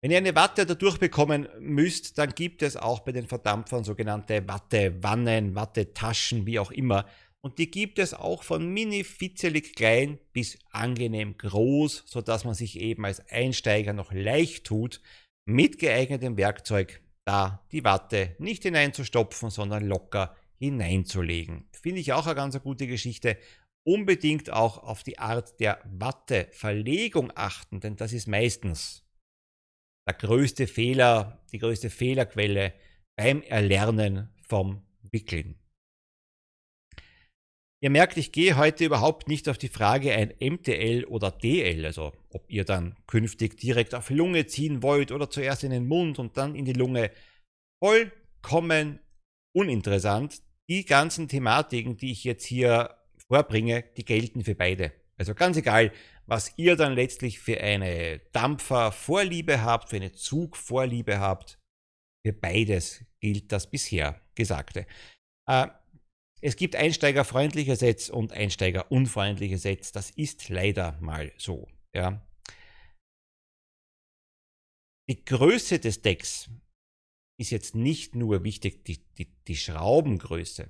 Wenn 0.02 0.10
ihr 0.10 0.18
eine 0.18 0.34
Watte 0.34 0.66
dadurch 0.66 0.98
bekommen 0.98 1.48
müsst, 1.60 2.18
dann 2.18 2.34
gibt 2.34 2.62
es 2.62 2.76
auch 2.76 3.00
bei 3.00 3.12
den 3.12 3.26
Verdampfern 3.26 3.84
sogenannte 3.84 4.46
Wattewannen, 4.46 5.54
Wattetaschen, 5.54 6.44
wie 6.44 6.58
auch 6.58 6.70
immer. 6.70 7.06
Und 7.40 7.58
die 7.58 7.70
gibt 7.70 7.98
es 7.98 8.12
auch 8.12 8.42
von 8.42 8.68
mini 8.68 9.04
fitzelig 9.04 9.74
klein 9.74 10.18
bis 10.32 10.58
angenehm 10.70 11.38
groß, 11.38 12.04
sodass 12.06 12.44
man 12.44 12.54
sich 12.54 12.78
eben 12.78 13.04
als 13.04 13.26
Einsteiger 13.30 13.94
noch 13.94 14.12
leicht 14.12 14.64
tut, 14.64 15.00
mit 15.46 15.78
geeignetem 15.78 16.36
Werkzeug 16.36 17.02
da 17.26 17.66
die 17.72 17.84
Watte 17.84 18.36
nicht 18.38 18.62
hineinzustopfen, 18.62 19.48
sondern 19.50 19.86
locker 19.86 20.36
hineinzulegen. 20.64 21.68
Finde 21.72 22.00
ich 22.00 22.12
auch 22.12 22.26
eine 22.26 22.34
ganz 22.34 22.60
gute 22.62 22.86
Geschichte. 22.86 23.38
Unbedingt 23.86 24.50
auch 24.50 24.78
auf 24.78 25.02
die 25.02 25.18
Art 25.18 25.60
der 25.60 25.80
Watteverlegung 25.84 27.32
achten, 27.34 27.80
denn 27.80 27.96
das 27.96 28.12
ist 28.12 28.26
meistens 28.26 29.04
der 30.06 30.14
größte 30.14 30.66
Fehler, 30.66 31.44
die 31.52 31.58
größte 31.58 31.90
Fehlerquelle 31.90 32.74
beim 33.16 33.42
Erlernen 33.42 34.30
vom 34.42 34.82
Wickeln. 35.10 35.58
Ihr 37.82 37.90
merkt, 37.90 38.16
ich 38.16 38.32
gehe 38.32 38.56
heute 38.56 38.86
überhaupt 38.86 39.28
nicht 39.28 39.46
auf 39.46 39.58
die 39.58 39.68
Frage 39.68 40.14
ein 40.14 40.32
MTL 40.40 41.04
oder 41.04 41.30
DL, 41.30 41.84
also 41.84 42.12
ob 42.30 42.50
ihr 42.50 42.64
dann 42.64 42.96
künftig 43.06 43.58
direkt 43.58 43.94
auf 43.94 44.08
Lunge 44.08 44.46
ziehen 44.46 44.82
wollt 44.82 45.12
oder 45.12 45.28
zuerst 45.28 45.64
in 45.64 45.70
den 45.70 45.86
Mund 45.86 46.18
und 46.18 46.38
dann 46.38 46.54
in 46.54 46.64
die 46.64 46.72
Lunge. 46.72 47.10
Vollkommen 47.82 49.00
uninteressant. 49.54 50.40
Die 50.70 50.84
ganzen 50.84 51.28
Thematiken, 51.28 51.96
die 51.96 52.12
ich 52.12 52.24
jetzt 52.24 52.44
hier 52.44 52.96
vorbringe, 53.28 53.84
die 53.96 54.04
gelten 54.04 54.44
für 54.44 54.54
beide. 54.54 54.92
Also 55.16 55.34
ganz 55.34 55.56
egal, 55.56 55.92
was 56.26 56.52
ihr 56.56 56.76
dann 56.76 56.94
letztlich 56.94 57.38
für 57.38 57.60
eine 57.60 58.20
Dampfervorliebe 58.32 59.62
habt, 59.62 59.90
für 59.90 59.96
eine 59.96 60.12
Zugvorliebe 60.12 61.20
habt. 61.20 61.58
Für 62.26 62.32
beides 62.32 63.04
gilt 63.20 63.52
das 63.52 63.70
bisher 63.70 64.20
Gesagte. 64.34 64.86
Äh, 65.46 65.68
es 66.40 66.56
gibt 66.56 66.76
einsteigerfreundliche 66.76 67.76
Sets 67.76 68.10
und 68.10 68.32
einsteigerunfreundliche 68.32 69.58
Sets. 69.58 69.92
Das 69.92 70.10
ist 70.10 70.48
leider 70.48 70.98
mal 71.00 71.32
so. 71.36 71.68
Ja. 71.94 72.26
Die 75.08 75.24
Größe 75.24 75.78
des 75.78 76.02
Decks 76.02 76.50
ist 77.38 77.50
jetzt 77.50 77.74
nicht 77.74 78.14
nur 78.14 78.44
wichtig, 78.44 78.84
die, 78.84 78.98
die, 79.18 79.26
die 79.46 79.56
Schraubengröße, 79.56 80.68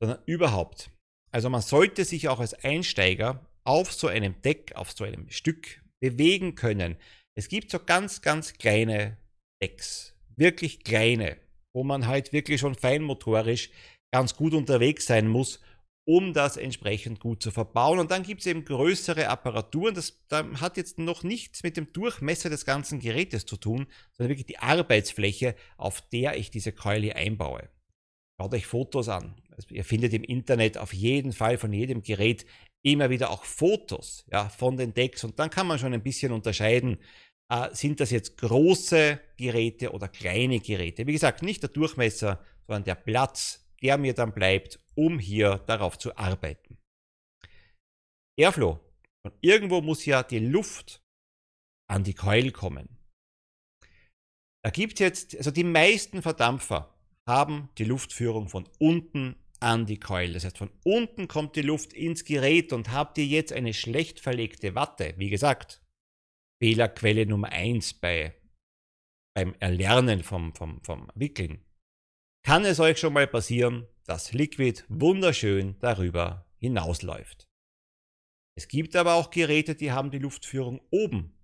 sondern 0.00 0.18
überhaupt. 0.26 0.90
Also 1.30 1.48
man 1.48 1.62
sollte 1.62 2.04
sich 2.04 2.28
auch 2.28 2.40
als 2.40 2.54
Einsteiger 2.54 3.46
auf 3.64 3.92
so 3.92 4.08
einem 4.08 4.40
Deck, 4.42 4.72
auf 4.74 4.92
so 4.92 5.04
einem 5.04 5.30
Stück 5.30 5.82
bewegen 6.00 6.54
können. 6.54 6.96
Es 7.34 7.48
gibt 7.48 7.70
so 7.70 7.78
ganz, 7.78 8.20
ganz 8.20 8.54
kleine 8.54 9.16
Decks, 9.62 10.14
wirklich 10.36 10.84
kleine, 10.84 11.38
wo 11.74 11.84
man 11.84 12.06
halt 12.06 12.32
wirklich 12.32 12.60
schon 12.60 12.74
feinmotorisch 12.74 13.70
ganz 14.12 14.36
gut 14.36 14.52
unterwegs 14.52 15.06
sein 15.06 15.28
muss, 15.28 15.60
um 16.04 16.32
das 16.32 16.56
entsprechend 16.56 17.20
gut 17.20 17.42
zu 17.42 17.50
verbauen. 17.50 17.98
Und 17.98 18.10
dann 18.10 18.24
gibt 18.24 18.40
es 18.40 18.46
eben 18.46 18.64
größere 18.64 19.28
Apparaturen. 19.28 19.94
Das, 19.94 20.20
hat 20.30 20.76
jetzt 20.76 20.98
noch 20.98 21.22
nichts 21.22 21.62
mit 21.62 21.76
dem 21.76 21.92
Durchmesser 21.92 22.50
des 22.50 22.64
ganzen 22.64 22.98
Gerätes 22.98 23.46
zu 23.46 23.56
tun, 23.56 23.86
sondern 24.12 24.30
wirklich 24.30 24.46
die 24.46 24.58
Arbeitsfläche, 24.58 25.54
auf 25.76 26.00
der 26.10 26.36
ich 26.36 26.50
diese 26.50 26.72
Keule 26.72 27.14
einbaue. 27.14 27.68
Schaut 28.40 28.54
euch 28.54 28.66
Fotos 28.66 29.08
an. 29.08 29.36
Also 29.56 29.74
ihr 29.74 29.84
findet 29.84 30.12
im 30.14 30.24
Internet 30.24 30.78
auf 30.78 30.92
jeden 30.92 31.32
Fall 31.32 31.58
von 31.58 31.72
jedem 31.72 32.02
Gerät 32.02 32.46
immer 32.82 33.10
wieder 33.10 33.30
auch 33.30 33.44
Fotos 33.44 34.24
ja, 34.32 34.48
von 34.48 34.76
den 34.76 34.94
Decks 34.94 35.22
und 35.22 35.38
dann 35.38 35.50
kann 35.50 35.66
man 35.66 35.78
schon 35.78 35.94
ein 35.94 36.02
bisschen 36.02 36.32
unterscheiden, 36.32 36.98
äh, 37.48 37.68
sind 37.72 38.00
das 38.00 38.10
jetzt 38.10 38.38
große 38.38 39.20
Geräte 39.36 39.92
oder 39.92 40.08
kleine 40.08 40.58
Geräte. 40.58 41.06
Wie 41.06 41.12
gesagt, 41.12 41.42
nicht 41.42 41.62
der 41.62 41.70
Durchmesser, 41.70 42.40
sondern 42.66 42.84
der 42.84 42.94
Platz, 42.96 43.61
der 43.82 43.98
mir 43.98 44.14
dann 44.14 44.32
bleibt, 44.32 44.78
um 44.94 45.18
hier 45.18 45.58
darauf 45.66 45.98
zu 45.98 46.16
arbeiten. 46.16 46.78
Airflow. 48.38 48.80
Und 49.24 49.34
irgendwo 49.40 49.80
muss 49.80 50.04
ja 50.04 50.22
die 50.22 50.38
Luft 50.38 51.02
an 51.88 52.04
die 52.04 52.14
Keul 52.14 52.50
kommen. 52.50 52.88
Da 54.64 54.70
gibt 54.70 55.00
jetzt, 55.00 55.36
also 55.36 55.50
die 55.50 55.64
meisten 55.64 56.22
Verdampfer 56.22 56.94
haben 57.28 57.68
die 57.78 57.84
Luftführung 57.84 58.48
von 58.48 58.68
unten 58.78 59.36
an 59.60 59.86
die 59.86 60.00
Keule. 60.00 60.34
Das 60.34 60.44
heißt, 60.44 60.58
von 60.58 60.70
unten 60.84 61.28
kommt 61.28 61.56
die 61.56 61.62
Luft 61.62 61.92
ins 61.92 62.24
Gerät 62.24 62.72
und 62.72 62.90
habt 62.90 63.18
ihr 63.18 63.26
jetzt 63.26 63.52
eine 63.52 63.74
schlecht 63.74 64.20
verlegte 64.20 64.74
Watte, 64.74 65.14
wie 65.18 65.30
gesagt, 65.30 65.80
Fehlerquelle 66.60 67.26
Nummer 67.26 67.50
1 67.50 67.94
bei, 67.94 68.34
beim 69.34 69.54
Erlernen 69.60 70.22
vom, 70.22 70.54
vom, 70.54 70.82
vom 70.82 71.10
Wickeln, 71.14 71.64
kann 72.44 72.64
es 72.64 72.80
euch 72.80 72.98
schon 72.98 73.12
mal 73.12 73.26
passieren, 73.26 73.86
dass 74.04 74.32
Liquid 74.32 74.82
wunderschön 74.88 75.76
darüber 75.78 76.46
hinausläuft. 76.56 77.48
Es 78.56 78.68
gibt 78.68 78.96
aber 78.96 79.14
auch 79.14 79.30
Geräte, 79.30 79.74
die 79.74 79.92
haben 79.92 80.10
die 80.10 80.18
Luftführung 80.18 80.80
oben. 80.90 81.38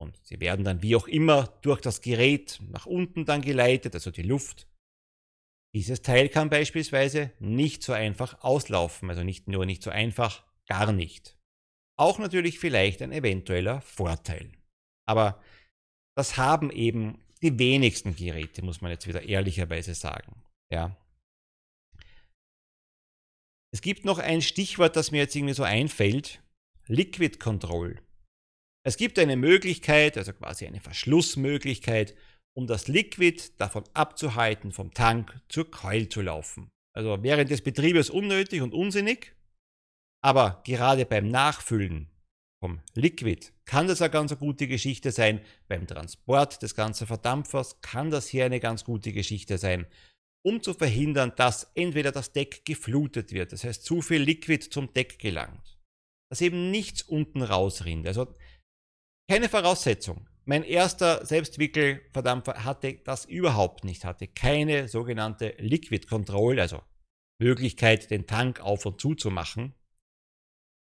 Und 0.00 0.18
sie 0.24 0.40
werden 0.40 0.64
dann 0.64 0.82
wie 0.82 0.96
auch 0.96 1.06
immer 1.06 1.46
durch 1.62 1.80
das 1.80 2.00
Gerät 2.00 2.60
nach 2.68 2.86
unten 2.86 3.24
dann 3.24 3.40
geleitet, 3.40 3.94
also 3.94 4.10
die 4.10 4.22
Luft 4.22 4.66
dieses 5.74 6.02
Teil 6.02 6.28
kann 6.28 6.50
beispielsweise 6.50 7.32
nicht 7.38 7.82
so 7.82 7.92
einfach 7.92 8.42
auslaufen, 8.44 9.08
also 9.08 9.22
nicht 9.22 9.48
nur 9.48 9.64
nicht 9.64 9.82
so 9.82 9.90
einfach, 9.90 10.44
gar 10.68 10.92
nicht. 10.92 11.38
Auch 11.98 12.18
natürlich 12.18 12.58
vielleicht 12.58 13.00
ein 13.00 13.12
eventueller 13.12 13.80
Vorteil. 13.80 14.52
Aber 15.08 15.42
das 16.14 16.36
haben 16.36 16.70
eben 16.70 17.24
die 17.42 17.58
wenigsten 17.58 18.14
Geräte, 18.14 18.62
muss 18.62 18.80
man 18.80 18.90
jetzt 18.90 19.06
wieder 19.06 19.22
ehrlicherweise 19.22 19.94
sagen. 19.94 20.42
Ja. 20.70 20.96
Es 23.74 23.80
gibt 23.80 24.04
noch 24.04 24.18
ein 24.18 24.42
Stichwort, 24.42 24.96
das 24.96 25.10
mir 25.10 25.18
jetzt 25.18 25.34
irgendwie 25.34 25.54
so 25.54 25.62
einfällt. 25.62 26.42
Liquid 26.86 27.38
Control. 27.38 28.00
Es 28.84 28.96
gibt 28.96 29.18
eine 29.18 29.36
Möglichkeit, 29.36 30.18
also 30.18 30.32
quasi 30.32 30.66
eine 30.66 30.80
Verschlussmöglichkeit, 30.80 32.14
um 32.54 32.66
das 32.66 32.88
Liquid 32.88 33.40
davon 33.56 33.84
abzuhalten, 33.94 34.72
vom 34.72 34.92
Tank 34.92 35.40
zur 35.48 35.70
Keul 35.70 36.08
zu 36.08 36.20
laufen. 36.20 36.70
Also 36.94 37.22
während 37.22 37.50
des 37.50 37.62
Betriebes 37.62 38.10
unnötig 38.10 38.60
und 38.60 38.74
unsinnig, 38.74 39.34
aber 40.22 40.62
gerade 40.66 41.06
beim 41.06 41.28
Nachfüllen 41.28 42.11
vom 42.62 42.80
Liquid 42.94 43.48
kann 43.64 43.88
das 43.88 44.00
eine 44.02 44.10
ganz 44.12 44.38
gute 44.38 44.68
Geschichte 44.68 45.10
sein. 45.10 45.40
Beim 45.66 45.84
Transport 45.88 46.62
des 46.62 46.76
ganzen 46.76 47.08
Verdampfers 47.08 47.80
kann 47.80 48.12
das 48.12 48.28
hier 48.28 48.44
eine 48.44 48.60
ganz 48.60 48.84
gute 48.84 49.12
Geschichte 49.12 49.58
sein, 49.58 49.84
um 50.46 50.62
zu 50.62 50.72
verhindern, 50.72 51.32
dass 51.34 51.72
entweder 51.74 52.12
das 52.12 52.32
Deck 52.32 52.64
geflutet 52.64 53.32
wird, 53.32 53.52
das 53.52 53.64
heißt 53.64 53.84
zu 53.84 54.00
viel 54.00 54.22
Liquid 54.22 54.70
zum 54.70 54.94
Deck 54.94 55.18
gelangt, 55.18 55.76
dass 56.30 56.40
eben 56.40 56.70
nichts 56.70 57.02
unten 57.02 57.42
rausrinnt. 57.42 58.06
Also 58.06 58.32
keine 59.28 59.48
Voraussetzung. 59.48 60.28
Mein 60.44 60.62
erster 60.62 61.26
Selbstwickelverdampfer 61.26 62.62
hatte 62.64 62.94
das 63.04 63.24
überhaupt 63.24 63.82
nicht, 63.82 64.04
hatte 64.04 64.28
keine 64.28 64.86
sogenannte 64.86 65.56
Liquid 65.58 66.06
Control, 66.06 66.60
also 66.60 66.80
Möglichkeit, 67.40 68.12
den 68.12 68.28
Tank 68.28 68.60
auf 68.60 68.86
und 68.86 69.00
zu 69.00 69.16
zu 69.16 69.32
machen. 69.32 69.74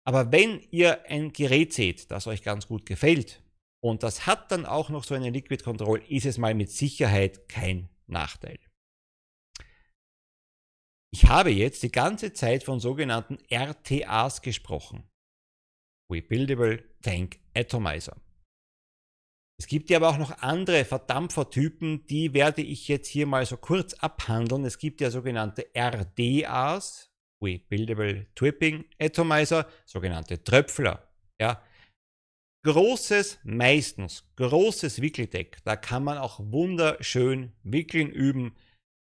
Aber 0.06 0.32
wenn 0.32 0.60
ihr 0.70 1.04
ein 1.06 1.32
Gerät 1.32 1.72
seht, 1.72 2.10
das 2.10 2.26
euch 2.26 2.42
ganz 2.42 2.68
gut 2.68 2.84
gefällt 2.84 3.42
und 3.82 4.02
das 4.02 4.26
hat 4.26 4.52
dann 4.52 4.66
auch 4.66 4.90
noch 4.90 5.04
so 5.04 5.14
eine 5.14 5.30
Liquid 5.30 5.62
Control, 5.62 6.02
ist 6.08 6.26
es 6.26 6.38
mal 6.38 6.54
mit 6.54 6.70
Sicherheit 6.70 7.48
kein 7.48 7.88
Nachteil. 8.06 8.58
Ich 11.12 11.26
habe 11.26 11.50
jetzt 11.50 11.82
die 11.82 11.92
ganze 11.92 12.32
Zeit 12.32 12.64
von 12.64 12.80
sogenannten 12.80 13.38
RTAs 13.48 14.42
gesprochen. 14.42 15.08
Rebuildable 16.10 16.84
Tank 17.02 17.38
Atomizer. 17.54 18.16
Es 19.58 19.68
gibt 19.68 19.88
ja 19.88 19.98
aber 19.98 20.08
auch 20.08 20.18
noch 20.18 20.38
andere 20.38 20.84
Verdampfertypen, 20.84 22.06
die 22.06 22.34
werde 22.34 22.62
ich 22.62 22.88
jetzt 22.88 23.06
hier 23.06 23.26
mal 23.26 23.46
so 23.46 23.56
kurz 23.56 23.94
abhandeln. 23.94 24.64
Es 24.64 24.78
gibt 24.78 25.00
ja 25.00 25.10
sogenannte 25.10 25.66
RDAs, 25.76 27.13
Rebuildable 27.42 28.26
Tripping 28.34 28.84
Atomizer, 28.98 29.68
sogenannte 29.84 30.42
Tröpfler. 30.42 31.08
Ja. 31.40 31.62
Großes, 32.64 33.40
meistens 33.44 34.24
großes 34.36 35.02
Wickeldeck, 35.02 35.58
da 35.64 35.76
kann 35.76 36.02
man 36.02 36.16
auch 36.16 36.40
wunderschön 36.40 37.52
wickeln 37.62 38.10
üben. 38.10 38.56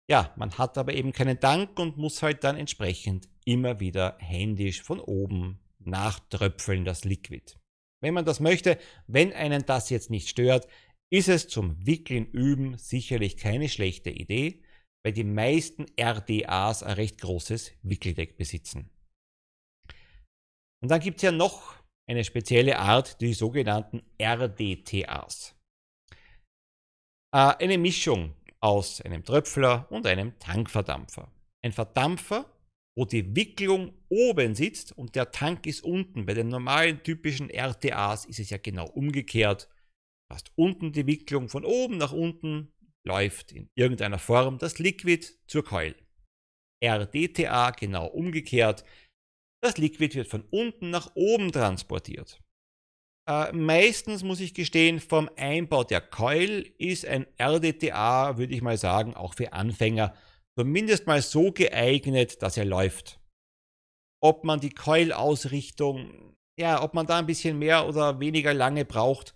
Ja, 0.09 0.33
man 0.37 0.57
hat 0.57 0.79
aber 0.79 0.95
eben 0.95 1.13
keinen 1.13 1.41
Dank 1.41 1.79
und 1.79 1.97
muss 1.97 2.23
halt 2.23 2.45
dann 2.45 2.57
entsprechend 2.57 3.29
immer 3.45 3.81
wieder 3.81 4.17
händisch 4.21 4.83
von 4.83 5.01
oben 5.01 5.59
nachtröpfeln 5.81 6.85
das 6.85 7.05
Liquid. 7.05 7.57
Wenn 8.01 8.15
man 8.15 8.25
das 8.25 8.39
möchte, 8.39 8.79
wenn 9.07 9.33
einen 9.33 9.67
das 9.67 9.91
jetzt 9.91 10.11
nicht 10.11 10.29
stört, 10.29 10.69
ist 11.11 11.29
es 11.29 11.49
zum 11.49 11.85
Wickeln 11.85 12.27
üben 12.27 12.77
sicherlich 12.79 13.37
keine 13.37 13.69
schlechte 13.69 14.11
Idee, 14.11 14.63
weil 15.05 15.13
die 15.13 15.25
meisten 15.25 15.87
RDAs 15.99 16.83
ein 16.83 16.95
recht 16.95 17.21
großes 17.21 17.73
Wickeldeck 17.83 18.37
besitzen. 18.37 18.91
Und 20.83 20.91
dann 20.91 21.01
gibt 21.01 21.19
es 21.19 21.23
ja 21.23 21.33
noch 21.33 21.75
eine 22.09 22.25
spezielle 22.25 22.79
Art, 22.79 23.21
die 23.21 23.35
sogenannten 23.35 24.03
RDTAs. 24.21 25.57
Äh, 27.35 27.55
eine 27.59 27.79
Mischung 27.79 28.35
aus 28.61 29.01
einem 29.01 29.25
Tröpfler 29.25 29.91
und 29.91 30.07
einem 30.07 30.39
Tankverdampfer. 30.39 31.31
Ein 31.65 31.73
Verdampfer 31.73 32.47
wo 32.99 33.05
die 33.05 33.37
Wicklung 33.37 33.93
oben 34.09 34.57
sitzt 34.57 34.91
und 34.91 35.15
der 35.15 35.31
Tank 35.31 35.67
ist 35.67 35.85
unten. 35.85 36.27
Bei 36.27 36.35
den 36.35 36.49
normalen 36.49 37.01
typischen 37.05 37.49
RTAs 37.49 38.25
ist 38.25 38.41
es 38.41 38.51
ja 38.51 38.59
genau 38.59 38.89
umgekehrt. 38.89 39.69
Du 40.29 40.35
hast 40.35 40.51
unten 40.57 40.91
die 40.91 41.07
Wicklung 41.07 41.49
von 41.49 41.65
oben 41.65 41.97
nach 41.97 42.11
unten, 42.11 42.73
läuft 43.09 43.53
in 43.53 43.69
irgendeiner 43.75 44.19
Form 44.19 44.59
das 44.59 44.79
Liquid 44.79 45.27
zur 45.49 45.65
Coil. 45.65 45.97
RDTA 46.85 47.73
genau 47.73 48.07
umgekehrt. 48.07 48.85
Das 49.61 49.79
Liquid 49.79 50.15
wird 50.15 50.29
von 50.29 50.45
unten 50.51 50.91
nach 50.91 51.11
oben 51.17 51.51
transportiert. 51.51 52.41
Äh, 53.29 53.53
meistens 53.53 54.23
muss 54.23 54.41
ich 54.41 54.55
gestehen, 54.55 55.01
vom 55.01 55.29
Einbau 55.37 55.83
der 55.83 56.01
Coil 56.01 56.65
ist 56.79 57.05
ein 57.05 57.27
RDTA, 57.39 58.39
würde 58.39 58.55
ich 58.55 58.63
mal 58.63 58.79
sagen, 58.79 59.15
auch 59.15 59.35
für 59.35 59.53
Anfänger 59.53 60.15
zumindest 60.59 61.07
mal 61.07 61.23
so 61.23 61.53
geeignet, 61.53 62.43
dass 62.43 62.57
er 62.57 62.65
läuft. 62.65 63.21
Ob 64.21 64.45
man 64.45 64.61
die 64.61 64.71
Coil-Ausrichtung, 64.71 66.37
ja, 66.59 66.83
ob 66.83 66.95
man 66.95 67.07
da 67.07 67.19
ein 67.19 67.27
bisschen 67.27 67.59
mehr 67.59 67.87
oder 67.87 68.19
weniger 68.19 68.53
lange 68.55 68.85
braucht, 68.85 69.35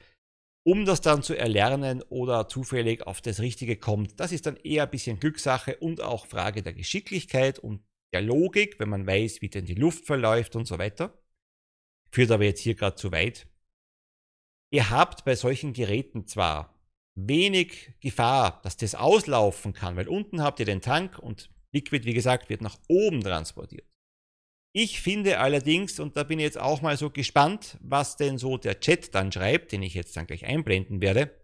um 0.64 0.84
das 0.84 1.00
dann 1.00 1.22
zu 1.22 1.34
erlernen 1.34 2.02
oder 2.08 2.48
zufällig 2.48 3.06
auf 3.06 3.20
das 3.20 3.40
Richtige 3.40 3.76
kommt, 3.76 4.20
das 4.20 4.32
ist 4.32 4.46
dann 4.46 4.56
eher 4.56 4.84
ein 4.84 4.90
bisschen 4.90 5.18
Glückssache 5.18 5.76
und 5.78 6.00
auch 6.00 6.26
Frage 6.26 6.62
der 6.62 6.72
Geschicklichkeit 6.72 7.58
und 7.58 7.84
der 8.12 8.22
Logik, 8.22 8.78
wenn 8.78 8.88
man 8.88 9.06
weiß, 9.06 9.42
wie 9.42 9.48
denn 9.48 9.64
die 9.64 9.74
Luft 9.74 10.06
verläuft 10.06 10.54
und 10.54 10.66
so 10.66 10.78
weiter. 10.78 11.18
Führt 12.10 12.30
aber 12.30 12.44
jetzt 12.44 12.60
hier 12.60 12.74
gerade 12.74 12.96
zu 12.96 13.10
weit. 13.10 13.46
Ihr 14.70 14.90
habt 14.90 15.24
bei 15.24 15.34
solchen 15.34 15.72
Geräten 15.72 16.26
zwar 16.26 16.78
wenig 17.14 17.92
Gefahr, 18.00 18.60
dass 18.62 18.76
das 18.76 18.94
auslaufen 18.94 19.72
kann, 19.72 19.96
weil 19.96 20.08
unten 20.08 20.42
habt 20.42 20.60
ihr 20.60 20.66
den 20.66 20.80
Tank 20.80 21.18
und 21.18 21.50
Liquid, 21.72 22.06
wie 22.06 22.14
gesagt, 22.14 22.48
wird 22.48 22.60
nach 22.60 22.78
oben 22.88 23.22
transportiert. 23.22 23.91
Ich 24.74 25.02
finde 25.02 25.38
allerdings, 25.38 26.00
und 26.00 26.16
da 26.16 26.22
bin 26.22 26.38
ich 26.38 26.44
jetzt 26.44 26.60
auch 26.60 26.80
mal 26.80 26.96
so 26.96 27.10
gespannt, 27.10 27.76
was 27.80 28.16
denn 28.16 28.38
so 28.38 28.56
der 28.56 28.80
Chat 28.80 29.14
dann 29.14 29.30
schreibt, 29.30 29.72
den 29.72 29.82
ich 29.82 29.94
jetzt 29.94 30.16
dann 30.16 30.26
gleich 30.26 30.46
einblenden 30.46 31.02
werde. 31.02 31.38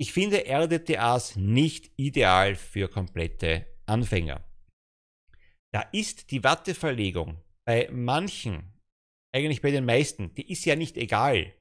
Ich 0.00 0.12
finde 0.12 0.46
RDTAs 0.46 1.36
nicht 1.36 1.92
ideal 1.96 2.56
für 2.56 2.88
komplette 2.88 3.66
Anfänger. 3.86 4.42
Da 5.72 5.82
ist 5.92 6.30
die 6.30 6.42
Watteverlegung 6.42 7.42
bei 7.66 7.88
manchen, 7.92 8.72
eigentlich 9.34 9.60
bei 9.60 9.70
den 9.70 9.84
meisten, 9.84 10.34
die 10.34 10.50
ist 10.50 10.64
ja 10.64 10.76
nicht 10.76 10.96
egal. 10.96 11.52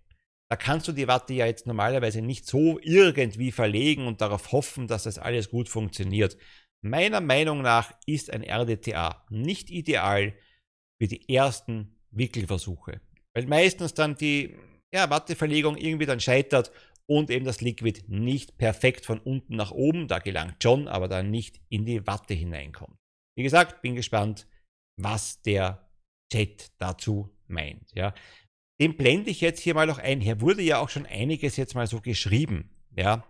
Da 0.49 0.55
kannst 0.55 0.87
du 0.87 0.91
die 0.91 1.07
Watte 1.07 1.33
ja 1.33 1.45
jetzt 1.45 1.67
normalerweise 1.67 2.21
nicht 2.21 2.45
so 2.45 2.79
irgendwie 2.81 3.51
verlegen 3.51 4.07
und 4.07 4.21
darauf 4.21 4.51
hoffen, 4.51 4.87
dass 4.87 5.03
das 5.03 5.17
alles 5.17 5.49
gut 5.49 5.67
funktioniert. 5.67 6.37
Meiner 6.81 7.21
Meinung 7.21 7.61
nach 7.61 7.93
ist 8.05 8.29
ein 8.29 8.43
RDTA 8.43 9.25
nicht 9.29 9.69
ideal 9.69 10.33
für 11.01 11.07
die 11.07 11.33
ersten 11.33 11.95
Wickelversuche. 12.11 13.01
Weil 13.35 13.47
meistens 13.47 13.93
dann 13.93 14.15
die 14.15 14.55
ja, 14.93 15.09
Watteverlegung 15.09 15.75
irgendwie 15.77 16.05
dann 16.05 16.19
scheitert 16.19 16.71
und 17.07 17.29
eben 17.29 17.45
das 17.45 17.61
Liquid 17.61 18.03
nicht 18.07 18.57
perfekt 18.57 19.05
von 19.05 19.19
unten 19.19 19.55
nach 19.55 19.71
oben, 19.71 20.07
da 20.07 20.19
gelangt 20.19 20.61
schon, 20.61 20.87
aber 20.87 21.07
dann 21.07 21.31
nicht 21.31 21.59
in 21.69 21.85
die 21.85 22.05
Watte 22.07 22.33
hineinkommt. 22.33 22.97
Wie 23.35 23.43
gesagt, 23.43 23.81
bin 23.81 23.95
gespannt, 23.95 24.47
was 24.97 25.41
der 25.41 25.89
Chat 26.31 26.71
dazu 26.77 27.35
meint. 27.47 27.91
Ja. 27.93 28.13
Den 28.79 28.95
blende 28.95 29.31
ich 29.31 29.41
jetzt 29.41 29.59
hier 29.59 29.73
mal 29.73 29.87
noch 29.87 29.99
ein. 29.99 30.21
Hier 30.21 30.41
wurde 30.41 30.61
ja 30.61 30.79
auch 30.79 30.89
schon 30.89 31.05
einiges 31.05 31.57
jetzt 31.57 31.75
mal 31.75 31.87
so 31.87 32.01
geschrieben. 32.01 32.69
Ja. 32.95 33.27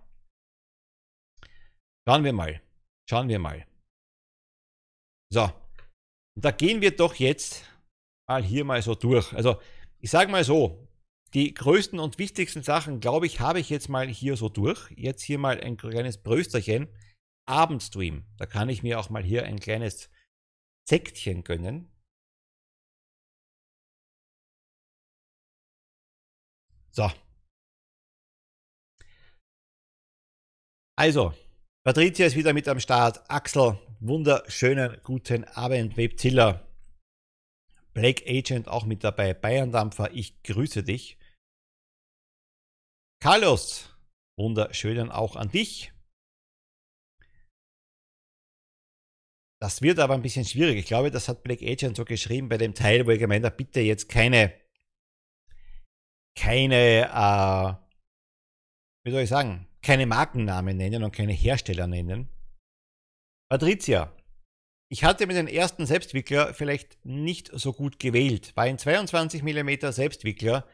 Schauen 2.07 2.23
wir 2.23 2.33
mal. 2.33 2.61
Schauen 3.09 3.29
wir 3.29 3.39
mal. 3.39 3.65
So. 5.31 5.49
Und 6.35 6.45
da 6.45 6.51
gehen 6.51 6.81
wir 6.81 6.95
doch 6.95 7.15
jetzt 7.15 7.63
mal 8.27 8.43
hier 8.43 8.65
mal 8.65 8.81
so 8.81 8.95
durch. 8.95 9.33
Also, 9.33 9.61
ich 9.99 10.09
sage 10.09 10.31
mal 10.31 10.43
so, 10.43 10.87
die 11.33 11.53
größten 11.53 11.99
und 11.99 12.19
wichtigsten 12.19 12.63
Sachen, 12.63 12.99
glaube 12.99 13.25
ich, 13.25 13.39
habe 13.39 13.59
ich 13.59 13.69
jetzt 13.69 13.89
mal 13.89 14.07
hier 14.07 14.37
so 14.37 14.49
durch. 14.49 14.91
Jetzt 14.91 15.23
hier 15.23 15.39
mal 15.39 15.59
ein 15.59 15.77
kleines 15.77 16.21
Brösterchen. 16.21 16.87
Abendstream. 17.45 18.25
Da 18.37 18.45
kann 18.45 18.69
ich 18.69 18.83
mir 18.83 18.99
auch 18.99 19.09
mal 19.09 19.23
hier 19.23 19.45
ein 19.45 19.59
kleines 19.59 20.09
Sektchen 20.87 21.43
gönnen. 21.43 21.91
So. 26.91 27.11
Also, 30.95 31.33
Patricia 31.83 32.27
ist 32.27 32.35
wieder 32.35 32.53
mit 32.53 32.67
am 32.67 32.79
Start. 32.79 33.29
Axel, 33.29 33.79
wunderschönen 34.07 34.99
guten 35.03 35.43
Abend. 35.45 35.97
Webzilla. 35.97 36.67
Black 37.93 38.23
Agent 38.27 38.67
auch 38.67 38.85
mit 38.85 39.03
dabei. 39.03 39.33
Bayern-Dampfer, 39.33 40.11
ich 40.13 40.41
grüße 40.43 40.83
dich. 40.83 41.17
Carlos, 43.21 43.95
wunderschönen 44.37 45.09
auch 45.09 45.35
an 45.35 45.49
dich. 45.49 45.93
Das 49.61 49.81
wird 49.81 49.99
aber 49.99 50.13
ein 50.13 50.21
bisschen 50.21 50.43
schwierig. 50.43 50.77
Ich 50.77 50.87
glaube, 50.87 51.09
das 51.09 51.29
hat 51.29 51.43
Black 51.43 51.61
Agent 51.61 51.95
so 51.95 52.03
geschrieben 52.03 52.49
bei 52.49 52.57
dem 52.57 52.73
Teil, 52.73 53.05
wo 53.05 53.11
er 53.11 53.17
gemeint 53.17 53.45
hat, 53.45 53.55
bitte 53.55 53.79
jetzt 53.79 54.09
keine 54.09 54.53
keine, 56.35 57.09
äh, 57.09 57.73
wie 59.05 59.11
soll 59.11 59.21
ich 59.21 59.29
sagen, 59.29 59.67
keine 59.81 60.05
Markennamen 60.05 60.77
nennen 60.77 61.03
und 61.03 61.15
keine 61.15 61.33
Hersteller 61.33 61.87
nennen. 61.87 62.32
Patricia, 63.53 64.11
ich 64.91 65.03
hatte 65.03 65.27
mit 65.27 65.35
den 65.35 65.47
ersten 65.47 65.85
Selbstwickler 65.85 66.55
vielleicht 66.55 66.97
nicht 67.05 67.51
so 67.53 67.71
gut 67.71 67.99
gewählt. 67.99 68.51
War 68.55 68.63
ein 68.63 68.79
22 68.79 69.43
mm 69.43 69.91
Selbstwickler, 69.91 70.67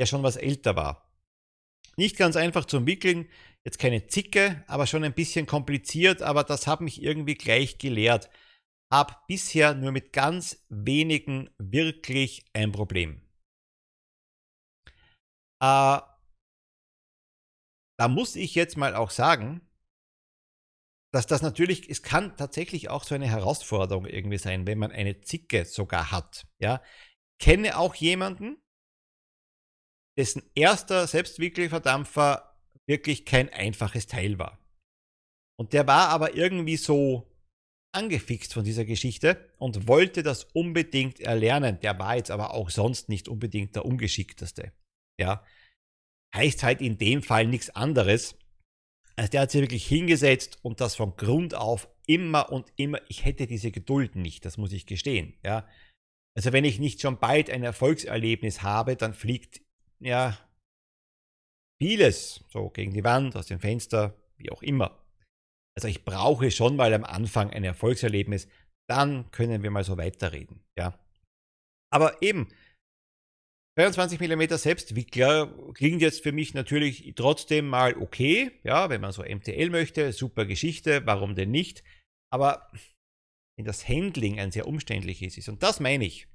der 0.00 0.06
schon 0.06 0.24
was 0.24 0.34
älter 0.34 0.74
war. 0.74 1.14
Nicht 1.96 2.16
ganz 2.16 2.34
einfach 2.34 2.64
zum 2.64 2.88
Wickeln, 2.88 3.28
jetzt 3.64 3.78
keine 3.78 4.08
Zicke, 4.08 4.64
aber 4.66 4.88
schon 4.88 5.04
ein 5.04 5.14
bisschen 5.14 5.46
kompliziert, 5.46 6.22
aber 6.22 6.42
das 6.42 6.66
hat 6.66 6.80
mich 6.80 7.00
irgendwie 7.00 7.36
gleich 7.36 7.78
gelehrt. 7.78 8.30
Hab 8.92 9.28
bisher 9.28 9.72
nur 9.74 9.92
mit 9.92 10.12
ganz 10.12 10.66
wenigen 10.68 11.50
wirklich 11.58 12.44
ein 12.52 12.72
Problem. 12.72 13.22
Äh, 15.62 16.02
da 17.96 18.08
muss 18.08 18.34
ich 18.34 18.56
jetzt 18.56 18.76
mal 18.76 18.96
auch 18.96 19.10
sagen, 19.10 19.60
dass 21.14 21.26
das 21.26 21.42
natürlich, 21.42 21.88
es 21.88 22.02
kann 22.02 22.36
tatsächlich 22.36 22.88
auch 22.90 23.04
so 23.04 23.14
eine 23.14 23.28
Herausforderung 23.28 24.06
irgendwie 24.06 24.38
sein, 24.38 24.66
wenn 24.66 24.78
man 24.78 24.92
eine 24.92 25.20
Zicke 25.20 25.64
sogar 25.64 26.10
hat. 26.10 26.46
Ja, 26.58 26.82
kenne 27.40 27.78
auch 27.78 27.94
jemanden, 27.94 28.56
dessen 30.18 30.42
erster 30.54 31.06
Selbstwickelverdampfer 31.06 32.58
wirklich 32.86 33.24
kein 33.24 33.48
einfaches 33.48 34.06
Teil 34.06 34.38
war. 34.38 34.58
Und 35.58 35.72
der 35.72 35.86
war 35.86 36.08
aber 36.08 36.34
irgendwie 36.34 36.76
so 36.76 37.30
angefixt 37.92 38.52
von 38.52 38.64
dieser 38.64 38.84
Geschichte 38.84 39.52
und 39.56 39.86
wollte 39.86 40.22
das 40.22 40.44
unbedingt 40.44 41.20
erlernen. 41.20 41.78
Der 41.80 41.98
war 41.98 42.16
jetzt 42.16 42.30
aber 42.30 42.52
auch 42.52 42.70
sonst 42.70 43.08
nicht 43.08 43.28
unbedingt 43.28 43.76
der 43.76 43.84
ungeschickteste 43.84 44.72
ja, 45.18 45.44
heißt 46.34 46.62
halt 46.62 46.80
in 46.80 46.98
dem 46.98 47.22
Fall 47.22 47.46
nichts 47.46 47.70
anderes, 47.70 48.36
als 49.16 49.30
der 49.30 49.42
hat 49.42 49.50
sich 49.50 49.60
wirklich 49.60 49.86
hingesetzt 49.86 50.58
und 50.62 50.80
das 50.80 50.96
von 50.96 51.16
Grund 51.16 51.54
auf 51.54 51.88
immer 52.06 52.50
und 52.52 52.72
immer, 52.76 53.00
ich 53.08 53.24
hätte 53.24 53.46
diese 53.46 53.70
Geduld 53.70 54.16
nicht, 54.16 54.44
das 54.44 54.58
muss 54.58 54.72
ich 54.72 54.86
gestehen, 54.86 55.34
ja. 55.44 55.66
Also 56.36 56.52
wenn 56.52 56.64
ich 56.64 56.80
nicht 56.80 57.00
schon 57.00 57.18
bald 57.18 57.48
ein 57.48 57.62
Erfolgserlebnis 57.62 58.62
habe, 58.62 58.96
dann 58.96 59.14
fliegt, 59.14 59.62
ja, 60.00 60.36
vieles, 61.80 62.44
so 62.48 62.70
gegen 62.70 62.92
die 62.92 63.04
Wand, 63.04 63.36
aus 63.36 63.46
dem 63.46 63.60
Fenster, 63.60 64.16
wie 64.36 64.50
auch 64.50 64.62
immer. 64.62 65.00
Also 65.76 65.88
ich 65.88 66.04
brauche 66.04 66.50
schon 66.50 66.76
mal 66.76 66.92
am 66.92 67.04
Anfang 67.04 67.50
ein 67.50 67.64
Erfolgserlebnis, 67.64 68.48
dann 68.88 69.30
können 69.30 69.62
wir 69.62 69.70
mal 69.70 69.84
so 69.84 69.96
weiterreden. 69.96 70.60
Ja. 70.76 70.98
Aber 71.92 72.20
eben, 72.22 72.48
22 73.76 74.20
mm 74.20 74.56
Selbstwickler 74.56 75.52
klingt 75.74 76.00
jetzt 76.00 76.22
für 76.22 76.30
mich 76.30 76.54
natürlich 76.54 77.12
trotzdem 77.16 77.66
mal 77.66 77.96
okay, 77.96 78.52
ja, 78.62 78.88
wenn 78.88 79.00
man 79.00 79.10
so 79.10 79.22
MTL 79.22 79.70
möchte, 79.70 80.12
super 80.12 80.46
Geschichte, 80.46 81.04
warum 81.06 81.34
denn 81.34 81.50
nicht? 81.50 81.82
Aber 82.32 82.70
wenn 83.56 83.64
das 83.64 83.88
Handling 83.88 84.38
ein 84.38 84.52
sehr 84.52 84.68
umständliches 84.68 85.36
ist, 85.36 85.48
und 85.48 85.62
das 85.62 85.80
meine 85.80 86.04
ich, 86.04 86.28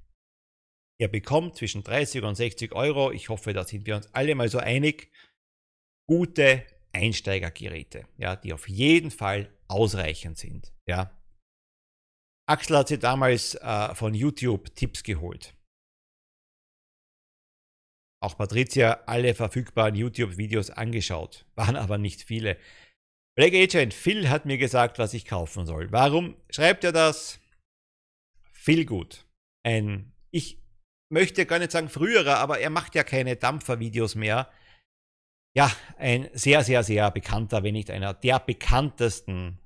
er 1.00 1.08
bekommt 1.08 1.56
zwischen 1.56 1.84
30 1.84 2.24
und 2.24 2.36
60 2.36 2.74
Euro, 2.74 3.12
ich 3.12 3.30
hoffe, 3.30 3.54
da 3.54 3.64
sind 3.64 3.86
wir 3.86 3.96
uns 3.96 4.14
alle 4.14 4.36
mal 4.36 4.50
so 4.50 4.58
einig, 4.58 5.10
gute 6.10 6.66
Einsteigergeräte, 6.92 8.06
ja, 8.18 8.36
die 8.36 8.52
auf 8.52 8.68
jeden 8.68 9.12
Fall 9.12 9.50
ausreichend 9.70 10.38
sind. 10.38 10.74
Ja. 10.88 11.18
Axel 12.48 12.78
hat 12.78 12.90
sich 12.90 13.00
damals 13.00 13.56
äh, 13.56 13.96
von 13.96 14.14
YouTube 14.14 14.76
Tipps 14.76 15.04
geholt. 15.04 15.56
Auch 18.22 18.38
Patricia 18.38 19.02
alle 19.06 19.34
verfügbaren 19.34 19.96
YouTube-Videos 19.96 20.70
angeschaut, 20.70 21.46
waren 21.56 21.76
aber 21.76 21.98
nicht 21.98 22.24
viele. 22.24 22.58
Black 23.36 23.54
Agent 23.54 23.94
Phil 23.94 24.30
hat 24.30 24.46
mir 24.46 24.58
gesagt, 24.58 25.00
was 25.00 25.14
ich 25.14 25.26
kaufen 25.26 25.66
soll. 25.66 25.92
Warum 25.92 26.36
schreibt 26.50 26.84
er 26.84 26.92
das? 26.92 27.40
Viel 28.52 28.86
gut. 28.86 29.26
Ein, 29.64 30.12
ich 30.32 30.62
möchte 31.10 31.46
gar 31.46 31.60
nicht 31.60 31.72
sagen 31.72 31.90
früherer, 31.90 32.38
aber 32.38 32.60
er 32.60 32.70
macht 32.70 32.96
ja 32.96 33.04
keine 33.04 33.38
Dampfer-Videos 33.38 34.16
mehr 34.16 34.50
ja, 35.56 35.72
ein 35.98 36.30
sehr, 36.34 36.64
sehr, 36.64 36.84
sehr 36.84 37.12
bekannter, 37.12 37.64
wenn 37.64 37.74
nicht 37.74 37.90
einer 37.90 38.14
der 38.14 38.40
bekanntesten 38.40 39.60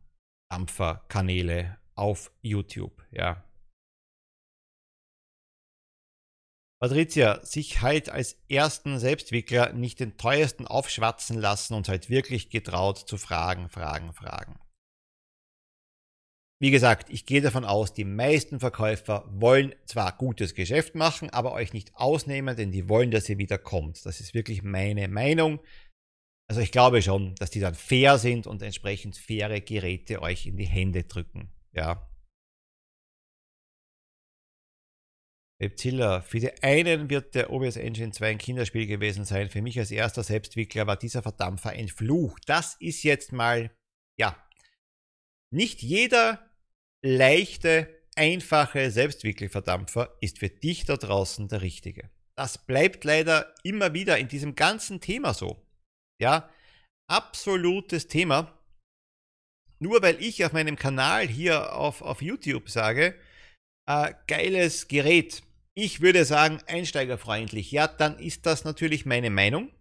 Dampferkanäle 0.50 1.78
auf 1.96 2.32
YouTube, 2.42 3.04
ja. 3.12 3.44
Patricia, 6.84 7.40
sich 7.46 7.82
halt 7.82 8.10
als 8.10 8.38
ersten 8.50 9.00
Selbstwickler 9.00 9.72
nicht 9.72 10.02
den 10.02 10.18
teuersten 10.18 10.68
aufschwatzen 10.68 11.40
lassen 11.40 11.76
und 11.76 11.88
halt 11.88 12.10
wirklich 12.10 12.50
getraut 12.50 12.98
zu 12.98 13.16
fragen, 13.16 13.70
fragen, 13.70 14.12
fragen. 14.12 14.60
Wie 16.62 16.72
gesagt, 16.72 17.10
ich 17.10 17.26
gehe 17.26 17.40
davon 17.40 17.64
aus, 17.64 17.94
die 17.94 18.04
meisten 18.04 18.60
Verkäufer 18.60 19.24
wollen 19.30 19.74
zwar 19.86 20.18
gutes 20.18 20.56
Geschäft 20.56 20.94
machen, 20.94 21.30
aber 21.30 21.54
euch 21.54 21.72
nicht 21.72 21.96
ausnehmen, 21.96 22.58
denn 22.58 22.74
die 22.74 22.90
wollen, 22.90 23.12
dass 23.12 23.30
ihr 23.30 23.38
wieder 23.38 23.58
kommt. 23.58 24.06
Das 24.06 24.20
ist 24.20 24.34
wirklich 24.34 24.62
meine 24.62 25.08
Meinung. 25.08 25.62
Also 26.50 26.60
ich 26.60 26.74
glaube 26.74 27.02
schon, 27.02 27.34
dass 27.36 27.50
die 27.50 27.62
dann 27.62 27.76
fair 27.76 28.18
sind 28.18 28.46
und 28.46 28.62
entsprechend 28.62 29.16
faire 29.16 29.62
Geräte 29.62 30.22
euch 30.22 30.48
in 30.48 30.58
die 30.58 30.68
Hände 30.68 31.06
drücken. 31.06 31.50
Ja. 31.72 32.10
Webzilla, 35.60 36.22
für 36.22 36.40
die 36.40 36.64
einen 36.64 37.10
wird 37.10 37.36
der 37.36 37.52
OBS 37.52 37.78
Engine 37.78 38.12
2 38.12 38.32
ein 38.32 38.38
Kinderspiel 38.38 38.88
gewesen 38.88 39.26
sein. 39.26 39.50
Für 39.50 39.62
mich 39.62 39.80
als 39.80 39.92
erster 39.92 40.24
Selbstwickler 40.24 40.88
war 40.88 40.98
dieser 40.98 41.22
Verdampfer 41.22 41.70
ein 41.70 41.88
Fluch. 41.88 42.40
Das 42.46 42.76
ist 42.80 43.04
jetzt 43.04 43.32
mal, 43.32 43.72
ja, 44.18 44.36
nicht 45.52 45.82
jeder 45.82 46.50
leichte, 47.04 48.04
einfache 48.16 48.92
Selbstwickelverdampfer 48.92 50.18
ist 50.22 50.40
für 50.40 50.50
dich 50.50 50.86
da 50.86 50.98
draußen 50.98 51.48
der 51.48 51.62
richtige. 51.62 52.10
Das 52.36 52.66
bleibt 52.66 53.04
leider 53.04 53.54
immer 53.64 53.94
wieder 53.94 54.18
in 54.18 54.28
diesem 54.28 54.56
ganzen 54.56 55.02
Thema 55.02 55.34
so. 55.34 55.66
Ja, 56.20 56.50
absolutes 57.08 58.08
Thema. 58.08 58.60
Nur 59.80 60.02
weil 60.02 60.22
ich 60.22 60.44
auf 60.46 60.54
meinem 60.54 60.76
Kanal 60.76 61.28
hier 61.28 61.74
auf, 61.74 62.02
auf 62.02 62.22
YouTube 62.22 62.70
sage, 62.70 63.16
äh, 63.88 64.14
geiles 64.28 64.88
Gerät, 64.88 65.44
ich 65.76 66.02
würde 66.02 66.26
sagen 66.26 66.60
einsteigerfreundlich, 66.68 67.72
ja, 67.72 67.88
dann 67.88 68.20
ist 68.20 68.46
das 68.46 68.64
natürlich 68.64 69.06
meine 69.06 69.30
Meinung. 69.30 69.72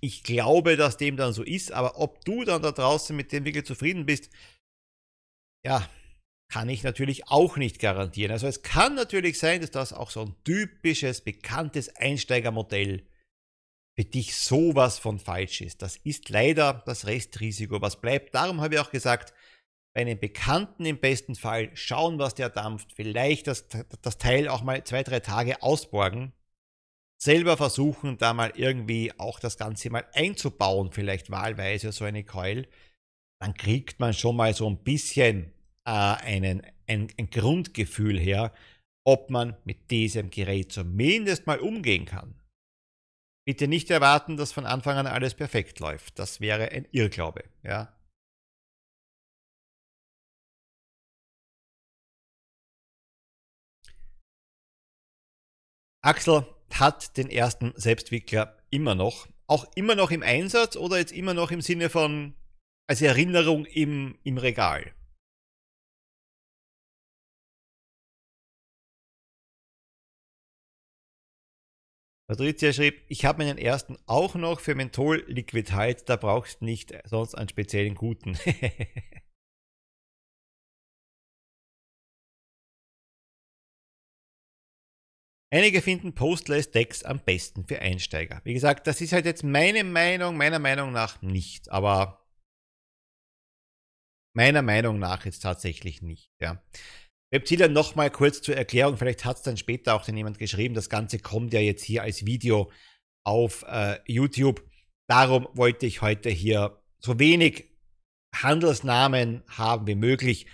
Ich 0.00 0.22
glaube, 0.22 0.76
dass 0.76 0.96
dem 0.96 1.16
dann 1.16 1.32
so 1.32 1.42
ist, 1.42 1.72
aber 1.72 1.98
ob 1.98 2.24
du 2.24 2.44
dann 2.44 2.62
da 2.62 2.72
draußen 2.72 3.16
mit 3.16 3.32
dem 3.32 3.44
wirklich 3.44 3.64
zufrieden 3.64 4.06
bist, 4.06 4.30
ja, 5.66 5.88
kann 6.50 6.68
ich 6.68 6.82
natürlich 6.82 7.28
auch 7.28 7.56
nicht 7.56 7.78
garantieren. 7.78 8.32
Also 8.32 8.46
es 8.46 8.62
kann 8.62 8.94
natürlich 8.94 9.38
sein, 9.38 9.60
dass 9.60 9.70
das 9.70 9.92
auch 9.92 10.10
so 10.10 10.22
ein 10.22 10.34
typisches, 10.44 11.20
bekanntes 11.20 11.94
Einsteigermodell 11.96 13.06
für 13.98 14.04
dich 14.04 14.36
sowas 14.36 14.98
von 14.98 15.18
falsch 15.18 15.60
ist. 15.60 15.82
Das 15.82 15.96
ist 15.96 16.28
leider 16.28 16.82
das 16.86 17.06
Restrisiko, 17.06 17.82
was 17.82 18.00
bleibt. 18.00 18.34
Darum 18.34 18.60
habe 18.60 18.74
ich 18.74 18.80
auch 18.80 18.90
gesagt, 18.90 19.34
bei 19.98 20.02
einem 20.02 20.20
Bekannten 20.20 20.84
im 20.84 21.00
besten 21.00 21.34
Fall 21.34 21.70
schauen, 21.74 22.20
was 22.20 22.36
der 22.36 22.50
dampft, 22.50 22.92
vielleicht 22.92 23.48
das, 23.48 23.66
das 24.00 24.16
Teil 24.16 24.46
auch 24.46 24.62
mal 24.62 24.84
zwei, 24.84 25.02
drei 25.02 25.18
Tage 25.18 25.60
ausborgen, 25.60 26.32
selber 27.20 27.56
versuchen, 27.56 28.16
da 28.16 28.32
mal 28.32 28.52
irgendwie 28.54 29.12
auch 29.18 29.40
das 29.40 29.58
Ganze 29.58 29.90
mal 29.90 30.06
einzubauen, 30.14 30.92
vielleicht 30.92 31.32
wahlweise 31.32 31.90
so 31.90 32.04
eine 32.04 32.22
Coil, 32.22 32.68
dann 33.40 33.54
kriegt 33.54 33.98
man 33.98 34.14
schon 34.14 34.36
mal 34.36 34.54
so 34.54 34.70
ein 34.70 34.84
bisschen 34.84 35.52
äh, 35.84 35.90
einen, 35.90 36.62
ein, 36.86 37.08
ein 37.18 37.30
Grundgefühl 37.30 38.20
her, 38.20 38.52
ob 39.04 39.30
man 39.30 39.56
mit 39.64 39.90
diesem 39.90 40.30
Gerät 40.30 40.70
zumindest 40.70 41.48
mal 41.48 41.58
umgehen 41.58 42.04
kann. 42.04 42.36
Bitte 43.44 43.66
nicht 43.66 43.90
erwarten, 43.90 44.36
dass 44.36 44.52
von 44.52 44.64
Anfang 44.64 44.96
an 44.96 45.08
alles 45.08 45.34
perfekt 45.34 45.80
läuft. 45.80 46.20
Das 46.20 46.40
wäre 46.40 46.70
ein 46.70 46.86
Irrglaube. 46.92 47.42
Ja? 47.64 47.97
Axel 56.02 56.46
hat 56.72 57.16
den 57.16 57.28
ersten 57.28 57.72
Selbstwickler 57.74 58.56
immer 58.70 58.94
noch. 58.94 59.28
Auch 59.46 59.66
immer 59.74 59.94
noch 59.94 60.10
im 60.10 60.22
Einsatz 60.22 60.76
oder 60.76 60.98
jetzt 60.98 61.12
immer 61.12 61.34
noch 61.34 61.50
im 61.50 61.60
Sinne 61.60 61.90
von 61.90 62.34
als 62.88 63.02
Erinnerung 63.02 63.64
im, 63.64 64.18
im 64.22 64.38
Regal? 64.38 64.94
Patricia 72.28 72.74
schrieb, 72.74 73.02
ich 73.08 73.24
habe 73.24 73.42
meinen 73.42 73.56
ersten 73.56 73.96
auch 74.06 74.34
noch 74.34 74.60
für 74.60 74.74
Menthol 74.74 75.24
Liquid 75.28 75.72
Hide, 75.72 76.02
da 76.04 76.16
brauchst 76.16 76.60
nicht 76.60 76.92
sonst 77.04 77.34
einen 77.34 77.48
speziellen 77.48 77.94
guten. 77.94 78.38
Einige 85.50 85.80
finden 85.80 86.14
Postless 86.14 86.70
Decks 86.70 87.04
am 87.04 87.20
besten 87.20 87.64
für 87.64 87.80
Einsteiger. 87.80 88.40
Wie 88.44 88.52
gesagt, 88.52 88.86
das 88.86 89.00
ist 89.00 89.12
halt 89.12 89.24
jetzt 89.24 89.44
meine 89.44 89.82
Meinung, 89.82 90.36
meiner 90.36 90.58
Meinung 90.58 90.92
nach 90.92 91.22
nicht, 91.22 91.70
aber 91.70 92.26
meiner 94.34 94.62
Meinung 94.62 94.98
nach 94.98 95.24
jetzt 95.24 95.40
tatsächlich 95.40 96.02
nicht, 96.02 96.30
ja. 96.40 96.62
Webzilla 97.30 97.68
nochmal 97.68 98.10
kurz 98.10 98.40
zur 98.40 98.56
Erklärung, 98.56 98.96
vielleicht 98.96 99.24
hat 99.24 99.36
es 99.36 99.42
dann 99.42 99.56
später 99.56 99.94
auch 99.94 100.06
jemand 100.08 100.38
geschrieben, 100.38 100.74
das 100.74 100.88
Ganze 100.88 101.18
kommt 101.18 101.52
ja 101.52 101.60
jetzt 101.60 101.84
hier 101.84 102.02
als 102.02 102.24
Video 102.24 102.70
auf 103.24 103.64
äh, 103.68 103.98
YouTube. 104.06 104.62
Darum 105.08 105.48
wollte 105.52 105.86
ich 105.86 106.00
heute 106.00 106.30
hier 106.30 106.82
so 106.98 107.18
wenig 107.18 107.70
Handelsnamen 108.34 109.42
haben 109.48 109.86
wie 109.86 109.94
möglich, 109.94 110.46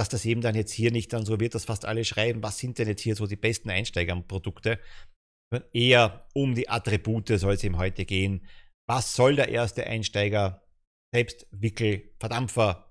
dass 0.00 0.08
das 0.08 0.24
eben 0.24 0.40
dann 0.40 0.54
jetzt 0.54 0.72
hier 0.72 0.92
nicht 0.92 1.12
dann 1.12 1.26
so 1.26 1.40
wird, 1.40 1.54
dass 1.54 1.66
fast 1.66 1.84
alle 1.84 2.06
schreiben, 2.06 2.42
was 2.42 2.56
sind 2.56 2.78
denn 2.78 2.88
jetzt 2.88 3.02
hier 3.02 3.14
so 3.14 3.26
die 3.26 3.36
besten 3.36 3.68
Einsteigerprodukte. 3.68 4.78
Eher 5.74 6.26
um 6.32 6.54
die 6.54 6.70
Attribute 6.70 7.28
soll 7.38 7.52
es 7.52 7.64
eben 7.64 7.76
heute 7.76 8.06
gehen. 8.06 8.46
Was 8.88 9.14
soll 9.14 9.36
der 9.36 9.50
erste 9.50 9.86
Einsteiger, 9.86 10.66
Selbstwickel, 11.14 12.14
Verdampfer, 12.18 12.90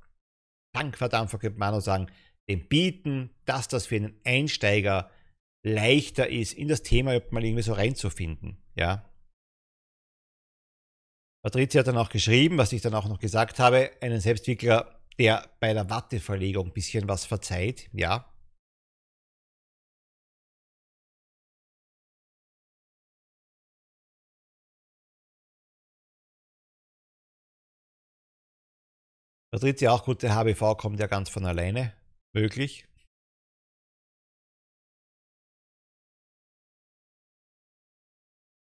Tankverdampfer 0.76 1.40
könnte 1.40 1.58
man 1.58 1.74
auch 1.74 1.82
sagen, 1.82 2.12
dem 2.48 2.68
bieten, 2.68 3.32
dass 3.46 3.68
das 3.68 3.88
für 3.88 3.96
einen 3.96 4.22
Einsteiger 4.24 5.10
leichter 5.66 6.30
ist, 6.30 6.54
in 6.54 6.68
das 6.68 6.84
Thema 6.84 7.20
mal 7.32 7.44
irgendwie 7.44 7.64
so 7.64 7.74
reinzufinden. 7.74 8.62
Ja. 8.76 9.12
Patricia 11.44 11.80
hat 11.80 11.88
dann 11.88 11.98
auch 11.98 12.10
geschrieben, 12.10 12.60
was 12.60 12.72
ich 12.72 12.84
dann 12.84 12.94
auch 12.94 13.08
noch 13.08 13.18
gesagt 13.18 13.58
habe, 13.58 13.90
einen 14.00 14.20
Selbstwickler, 14.20 14.99
der 15.20 15.50
bei 15.60 15.74
der 15.74 15.90
Watteverlegung 15.90 16.68
ein 16.68 16.74
bisschen 16.74 17.08
was 17.08 17.26
verzeiht. 17.26 17.90
Ja. 17.94 18.34
Patricia 29.52 29.92
auch 29.92 30.06
gut, 30.06 30.22
der 30.24 30.36
HBV 30.36 30.78
kommt 30.78 31.00
ja 31.00 31.08
ganz 31.08 31.30
von 31.30 31.46
alleine 31.46 31.94
möglich 32.34 32.86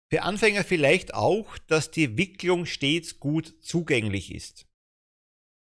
Für 0.10 0.22
Anfänger 0.22 0.64
vielleicht 0.64 1.14
auch, 1.14 1.58
dass 1.58 1.92
die 1.92 2.18
Wicklung 2.18 2.66
stets 2.66 3.20
gut 3.20 3.62
zugänglich 3.62 4.34
ist. 4.34 4.67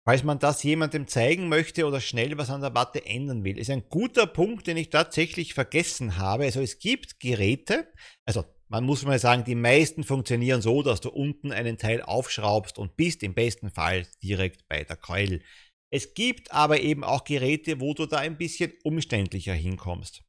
Falls 0.06 0.22
man 0.22 0.38
das 0.38 0.62
jemandem 0.62 1.06
zeigen 1.06 1.48
möchte 1.48 1.86
oder 1.86 2.00
schnell 2.00 2.36
was 2.36 2.50
an 2.50 2.60
der 2.60 2.74
Watte 2.74 3.06
ändern 3.06 3.42
will, 3.42 3.58
ist 3.58 3.70
ein 3.70 3.88
guter 3.88 4.26
Punkt, 4.26 4.66
den 4.66 4.76
ich 4.76 4.90
tatsächlich 4.90 5.54
vergessen 5.54 6.18
habe. 6.18 6.44
Also 6.44 6.60
es 6.60 6.78
gibt 6.78 7.20
Geräte, 7.20 7.88
also 8.26 8.44
man 8.68 8.84
muss 8.84 9.04
mal 9.04 9.18
sagen, 9.18 9.44
die 9.44 9.54
meisten 9.54 10.04
funktionieren 10.04 10.60
so, 10.60 10.82
dass 10.82 11.00
du 11.00 11.08
unten 11.08 11.52
einen 11.52 11.78
Teil 11.78 12.02
aufschraubst 12.02 12.78
und 12.78 12.96
bist 12.96 13.22
im 13.22 13.32
besten 13.32 13.70
Fall 13.70 14.06
direkt 14.22 14.68
bei 14.68 14.84
der 14.84 14.96
Keul. 14.96 15.40
Es 15.90 16.12
gibt 16.12 16.52
aber 16.52 16.80
eben 16.80 17.04
auch 17.04 17.24
Geräte, 17.24 17.80
wo 17.80 17.94
du 17.94 18.06
da 18.06 18.18
ein 18.18 18.36
bisschen 18.36 18.72
umständlicher 18.82 19.54
hinkommst. 19.54 20.22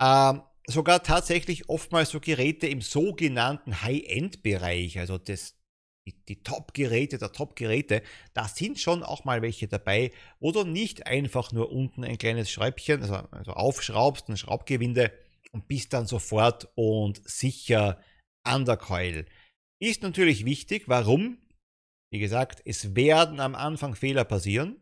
Ähm, 0.00 0.42
sogar 0.66 1.02
tatsächlich 1.02 1.68
oftmals 1.68 2.10
so 2.10 2.20
Geräte 2.20 2.66
im 2.66 2.82
sogenannten 2.82 3.82
High-End-Bereich, 3.82 4.98
also 4.98 5.18
das 5.18 5.55
die, 6.06 6.14
die 6.28 6.42
Top-Geräte 6.42 7.18
der 7.18 7.32
Top-Geräte, 7.32 8.02
da 8.32 8.46
sind 8.48 8.78
schon 8.78 9.02
auch 9.02 9.24
mal 9.24 9.42
welche 9.42 9.68
dabei, 9.68 10.12
wo 10.38 10.52
du 10.52 10.64
nicht 10.64 11.06
einfach 11.06 11.52
nur 11.52 11.72
unten 11.72 12.04
ein 12.04 12.18
kleines 12.18 12.50
Schräubchen, 12.50 13.02
also, 13.02 13.14
also 13.30 13.52
aufschraubst, 13.52 14.28
ein 14.28 14.36
Schraubgewinde 14.36 15.12
und 15.52 15.68
bist 15.68 15.92
dann 15.92 16.06
sofort 16.06 16.68
und 16.74 17.20
sicher 17.28 18.00
an 18.44 18.64
der 18.64 18.76
Keul. 18.76 19.26
Ist 19.80 20.02
natürlich 20.02 20.44
wichtig, 20.44 20.84
warum? 20.86 21.38
Wie 22.10 22.20
gesagt, 22.20 22.62
es 22.64 22.94
werden 22.94 23.40
am 23.40 23.54
Anfang 23.54 23.94
Fehler 23.94 24.24
passieren. 24.24 24.76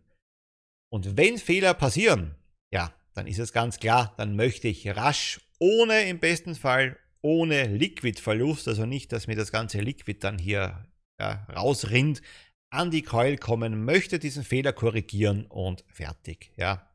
Und 0.92 1.16
wenn 1.16 1.38
Fehler 1.38 1.74
passieren, 1.74 2.37
ja, 2.70 2.94
dann 3.14 3.26
ist 3.26 3.38
es 3.38 3.52
ganz 3.52 3.78
klar, 3.78 4.14
dann 4.16 4.37
möchte 4.37 4.68
ich 4.68 4.87
rasch, 4.88 5.40
ohne 5.58 6.02
im 6.02 6.20
besten 6.20 6.54
Fall, 6.54 6.98
ohne 7.22 7.66
Liquidverlust, 7.66 8.68
also 8.68 8.84
nicht, 8.84 9.10
dass 9.10 9.26
mir 9.26 9.37
das 9.37 9.50
ganze 9.50 9.80
Liquid 9.80 10.18
dann 10.20 10.38
hier 10.38 10.87
ja, 11.24 11.54
rausrinnt, 11.54 12.22
an 12.70 12.90
die 12.90 13.02
Keul 13.02 13.37
kommen, 13.37 13.84
möchte 13.84 14.18
diesen 14.18 14.44
Fehler 14.44 14.72
korrigieren 14.72 15.46
und 15.46 15.84
fertig. 15.88 16.52
Ja. 16.56 16.90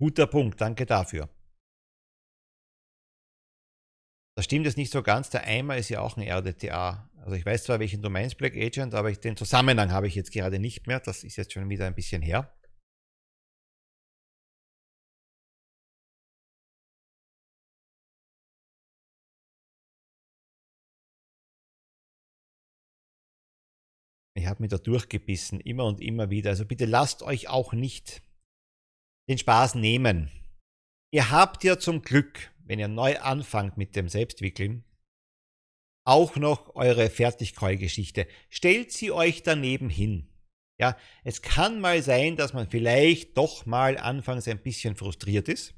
Guter 0.00 0.26
Punkt, 0.26 0.60
danke 0.60 0.86
dafür. 0.86 1.28
Das 4.36 4.44
stimmt 4.44 4.66
jetzt 4.66 4.76
nicht 4.76 4.92
so 4.92 5.02
ganz, 5.02 5.30
der 5.30 5.44
Eimer 5.44 5.76
ist 5.76 5.88
ja 5.88 6.00
auch 6.00 6.16
ein 6.16 6.22
RDTA. 6.22 7.10
Also 7.16 7.32
ich 7.34 7.44
weiß 7.44 7.64
zwar, 7.64 7.80
welchen 7.80 8.02
du 8.02 8.10
meinst, 8.10 8.38
Black 8.38 8.56
Agent, 8.56 8.94
aber 8.94 9.10
ich, 9.10 9.18
den 9.18 9.36
Zusammenhang 9.36 9.90
habe 9.90 10.06
ich 10.06 10.14
jetzt 10.14 10.32
gerade 10.32 10.58
nicht 10.58 10.86
mehr. 10.86 11.00
Das 11.00 11.24
ist 11.24 11.36
jetzt 11.36 11.52
schon 11.52 11.68
wieder 11.68 11.86
ein 11.86 11.94
bisschen 11.94 12.22
her. 12.22 12.52
Habe 24.48 24.62
mich 24.62 24.70
da 24.70 24.78
durchgebissen, 24.78 25.60
immer 25.60 25.84
und 25.84 26.00
immer 26.00 26.30
wieder. 26.30 26.50
Also 26.50 26.64
bitte 26.64 26.84
lasst 26.84 27.22
euch 27.22 27.48
auch 27.48 27.72
nicht 27.72 28.22
den 29.28 29.38
Spaß 29.38 29.74
nehmen. 29.74 30.30
Ihr 31.12 31.30
habt 31.30 31.64
ja 31.64 31.78
zum 31.78 32.02
Glück, 32.02 32.52
wenn 32.64 32.78
ihr 32.78 32.88
neu 32.88 33.18
anfangt 33.18 33.76
mit 33.76 33.96
dem 33.96 34.08
Selbstwickeln, 34.08 34.84
auch 36.06 36.36
noch 36.36 36.74
eure 36.74 37.10
Fertigkeulgeschichte. 37.10 38.26
Stellt 38.48 38.92
sie 38.92 39.12
euch 39.12 39.42
daneben 39.42 39.90
hin. 39.90 40.28
Ja, 40.80 40.96
es 41.24 41.42
kann 41.42 41.80
mal 41.80 42.02
sein, 42.02 42.36
dass 42.36 42.52
man 42.52 42.70
vielleicht 42.70 43.36
doch 43.36 43.66
mal 43.66 43.98
anfangs 43.98 44.46
ein 44.48 44.62
bisschen 44.62 44.96
frustriert 44.96 45.48
ist. 45.48 45.74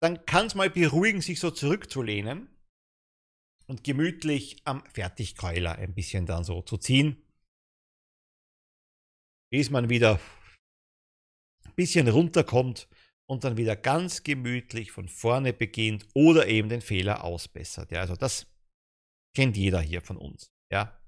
Dann 0.00 0.24
kann 0.26 0.46
es 0.46 0.54
mal 0.54 0.70
beruhigen, 0.70 1.20
sich 1.20 1.40
so 1.40 1.50
zurückzulehnen 1.50 2.48
und 3.66 3.82
gemütlich 3.82 4.58
am 4.64 4.84
Fertigkeuler 4.86 5.76
ein 5.76 5.94
bisschen 5.94 6.26
dann 6.26 6.44
so 6.44 6.62
zu 6.62 6.76
ziehen 6.76 7.25
bis 9.56 9.70
man 9.70 9.88
wieder 9.88 10.20
ein 11.64 11.74
bisschen 11.76 12.08
runterkommt 12.08 12.88
und 13.24 13.42
dann 13.42 13.56
wieder 13.56 13.74
ganz 13.74 14.22
gemütlich 14.22 14.92
von 14.92 15.08
vorne 15.08 15.54
beginnt 15.54 16.06
oder 16.12 16.46
eben 16.46 16.68
den 16.68 16.82
Fehler 16.82 17.24
ausbessert. 17.24 17.90
Ja, 17.90 18.00
also 18.00 18.16
das 18.16 18.46
kennt 19.34 19.56
jeder 19.56 19.80
hier 19.80 20.02
von 20.02 20.18
uns. 20.18 20.52
Ja. 20.70 21.00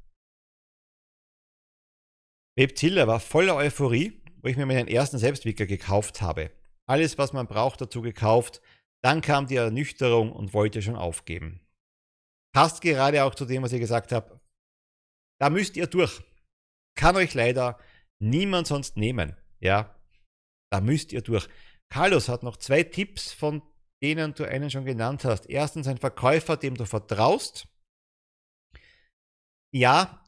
Webzilla 2.56 3.06
war 3.06 3.20
voller 3.20 3.54
Euphorie, 3.54 4.18
wo 4.40 4.48
ich 4.48 4.56
mir 4.56 4.64
meinen 4.64 4.88
ersten 4.88 5.18
Selbstwickler 5.18 5.66
gekauft 5.66 6.22
habe. 6.22 6.50
Alles, 6.88 7.18
was 7.18 7.34
man 7.34 7.48
braucht, 7.48 7.82
dazu 7.82 8.00
gekauft. 8.00 8.62
Dann 9.04 9.20
kam 9.20 9.46
die 9.46 9.56
Ernüchterung 9.56 10.32
und 10.32 10.54
wollte 10.54 10.80
schon 10.80 10.96
aufgeben. 10.96 11.60
Passt 12.54 12.80
gerade 12.80 13.24
auch 13.24 13.34
zu 13.34 13.44
dem, 13.44 13.62
was 13.62 13.74
ich 13.74 13.80
gesagt 13.80 14.10
habe. 14.10 14.40
Da 15.38 15.50
müsst 15.50 15.76
ihr 15.76 15.86
durch. 15.86 16.22
Kann 16.96 17.14
euch 17.16 17.34
leider 17.34 17.78
niemand 18.20 18.66
sonst 18.66 18.96
nehmen. 18.96 19.36
Ja, 19.60 19.96
da 20.70 20.80
müsst 20.80 21.12
ihr 21.12 21.22
durch. 21.22 21.48
Carlos 21.90 22.28
hat 22.28 22.42
noch 22.42 22.56
zwei 22.56 22.82
Tipps, 22.82 23.32
von 23.32 23.62
denen 24.02 24.34
du 24.34 24.44
einen 24.44 24.70
schon 24.70 24.84
genannt 24.84 25.24
hast. 25.24 25.48
Erstens 25.48 25.86
ein 25.86 25.98
Verkäufer, 25.98 26.56
dem 26.56 26.76
du 26.76 26.84
vertraust. 26.84 27.66
Ja, 29.72 30.24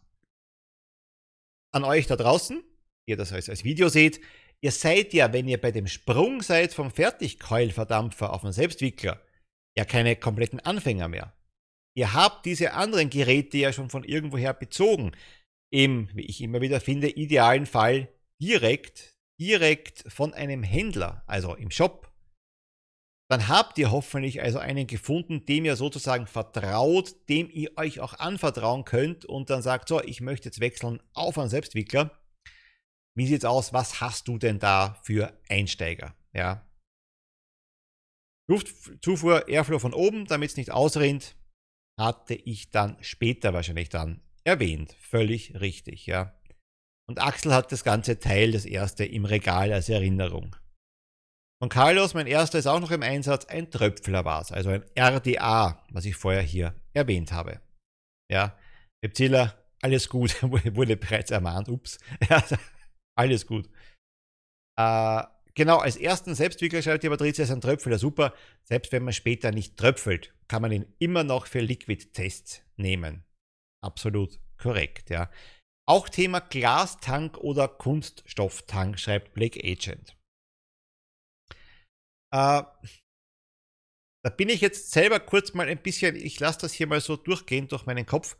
an 1.72 1.84
euch 1.84 2.06
da 2.06 2.16
draußen, 2.16 2.62
ihr 3.06 3.16
das 3.16 3.32
als, 3.32 3.48
als 3.48 3.64
Video 3.64 3.88
seht, 3.88 4.20
ihr 4.60 4.72
seid 4.72 5.14
ja, 5.14 5.32
wenn 5.32 5.48
ihr 5.48 5.60
bei 5.60 5.70
dem 5.70 5.86
Sprung 5.86 6.42
seid 6.42 6.74
vom 6.74 6.90
Fertigkeulverdampfer 6.90 8.32
auf 8.32 8.44
einen 8.44 8.52
Selbstwickler, 8.52 9.22
ja 9.76 9.84
keine 9.84 10.16
kompletten 10.16 10.60
Anfänger 10.60 11.08
mehr. 11.08 11.32
Ihr 11.96 12.12
habt 12.12 12.46
diese 12.46 12.72
anderen 12.72 13.10
Geräte 13.10 13.58
ja 13.58 13.72
schon 13.72 13.90
von 13.90 14.04
irgendwoher 14.04 14.54
bezogen 14.54 15.12
im, 15.70 16.08
wie 16.14 16.26
ich 16.26 16.40
immer 16.42 16.60
wieder 16.60 16.80
finde, 16.80 17.08
idealen 17.08 17.66
Fall 17.66 18.08
direkt, 18.40 19.16
direkt 19.40 20.04
von 20.12 20.34
einem 20.34 20.62
Händler, 20.62 21.22
also 21.26 21.54
im 21.54 21.70
Shop. 21.70 22.10
Dann 23.30 23.46
habt 23.46 23.78
ihr 23.78 23.92
hoffentlich 23.92 24.42
also 24.42 24.58
einen 24.58 24.88
gefunden, 24.88 25.46
dem 25.46 25.64
ihr 25.64 25.76
sozusagen 25.76 26.26
vertraut, 26.26 27.14
dem 27.28 27.48
ihr 27.48 27.70
euch 27.76 28.00
auch 28.00 28.14
anvertrauen 28.14 28.84
könnt 28.84 29.24
und 29.24 29.50
dann 29.50 29.62
sagt, 29.62 29.88
so, 29.88 30.02
ich 30.02 30.20
möchte 30.20 30.48
jetzt 30.48 30.58
wechseln 30.58 31.00
auf 31.14 31.38
einen 31.38 31.48
Selbstwickler. 31.48 32.10
Wie 33.16 33.26
sieht's 33.26 33.44
aus? 33.44 33.72
Was 33.72 34.00
hast 34.00 34.26
du 34.26 34.36
denn 34.36 34.58
da 34.58 35.00
für 35.04 35.38
Einsteiger? 35.48 36.16
Ja. 36.32 36.66
Luftzufuhr, 38.48 39.46
Airflow 39.46 39.78
von 39.78 39.94
oben, 39.94 40.26
damit 40.26 40.50
es 40.50 40.56
nicht 40.56 40.72
ausrinnt, 40.72 41.36
hatte 41.96 42.34
ich 42.34 42.70
dann 42.70 42.96
später 43.00 43.52
wahrscheinlich 43.52 43.90
dann 43.90 44.22
erwähnt. 44.44 44.96
Völlig 45.00 45.60
richtig, 45.60 46.06
ja. 46.06 46.38
Und 47.08 47.20
Axel 47.20 47.52
hat 47.52 47.72
das 47.72 47.82
ganze 47.82 48.20
Teil, 48.20 48.52
das 48.52 48.64
erste, 48.64 49.04
im 49.04 49.24
Regal 49.24 49.72
als 49.72 49.88
Erinnerung. 49.88 50.56
Von 51.60 51.68
Carlos, 51.68 52.14
mein 52.14 52.26
erster 52.26 52.58
ist 52.58 52.66
auch 52.66 52.80
noch 52.80 52.90
im 52.90 53.02
Einsatz, 53.02 53.44
ein 53.44 53.70
Tröpfler 53.70 54.24
war 54.24 54.40
es, 54.40 54.50
also 54.50 54.70
ein 54.70 54.84
RDA, 54.98 55.84
was 55.90 56.06
ich 56.06 56.16
vorher 56.16 56.40
hier 56.40 56.74
erwähnt 56.94 57.32
habe. 57.32 57.60
Ja, 58.30 58.56
Reptiler, 59.04 59.58
alles 59.82 60.08
gut, 60.08 60.42
wurde 60.42 60.96
bereits 60.96 61.30
ermahnt, 61.30 61.68
ups, 61.68 61.98
alles 63.18 63.46
gut. 63.46 63.68
Äh, 64.78 65.22
genau, 65.54 65.78
als 65.78 65.96
ersten 65.96 66.34
Selbstwickler 66.34 66.80
schreibt 66.80 67.02
die 67.02 67.10
Patricia, 67.10 67.44
ist 67.44 67.50
ein 67.50 67.60
Tröpfler 67.60 67.98
super. 67.98 68.32
Selbst 68.62 68.92
wenn 68.92 69.04
man 69.04 69.12
später 69.12 69.50
nicht 69.50 69.76
tröpfelt, 69.76 70.32
kann 70.48 70.62
man 70.62 70.72
ihn 70.72 70.86
immer 70.98 71.24
noch 71.24 71.46
für 71.46 71.60
Liquid-Tests 71.60 72.62
nehmen. 72.76 73.24
Absolut 73.82 74.38
korrekt, 74.58 75.10
ja. 75.10 75.30
Auch 75.88 76.08
Thema 76.08 76.40
Glastank 76.40 77.38
oder 77.38 77.66
Kunststofftank, 77.66 78.98
schreibt 78.98 79.34
Black 79.34 79.56
Agent. 79.56 80.16
Äh, 82.32 82.62
da 84.22 84.30
bin 84.36 84.48
ich 84.48 84.60
jetzt 84.60 84.92
selber 84.92 85.18
kurz 85.18 85.54
mal 85.54 85.68
ein 85.68 85.82
bisschen, 85.82 86.14
ich 86.14 86.38
lasse 86.38 86.60
das 86.60 86.72
hier 86.72 86.86
mal 86.86 87.00
so 87.00 87.16
durchgehen 87.16 87.68
durch 87.68 87.86
meinen 87.86 88.06
Kopf. 88.06 88.36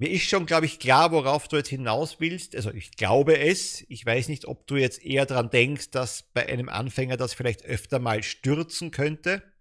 Mir 0.00 0.10
ist 0.10 0.28
schon, 0.28 0.44
glaube 0.44 0.66
ich, 0.66 0.80
klar, 0.80 1.12
worauf 1.12 1.46
du 1.46 1.56
jetzt 1.56 1.68
hinaus 1.68 2.18
willst. 2.18 2.56
Also 2.56 2.72
ich 2.72 2.96
glaube 2.96 3.38
es. 3.38 3.84
Ich 3.88 4.04
weiß 4.04 4.28
nicht, 4.28 4.44
ob 4.46 4.66
du 4.66 4.76
jetzt 4.76 5.02
eher 5.04 5.24
daran 5.24 5.50
denkst, 5.50 5.90
dass 5.90 6.24
bei 6.34 6.46
einem 6.48 6.68
Anfänger 6.68 7.16
das 7.16 7.32
vielleicht 7.32 7.64
öfter 7.64 8.00
mal 8.00 8.24
stürzen 8.24 8.90
könnte 8.90 9.53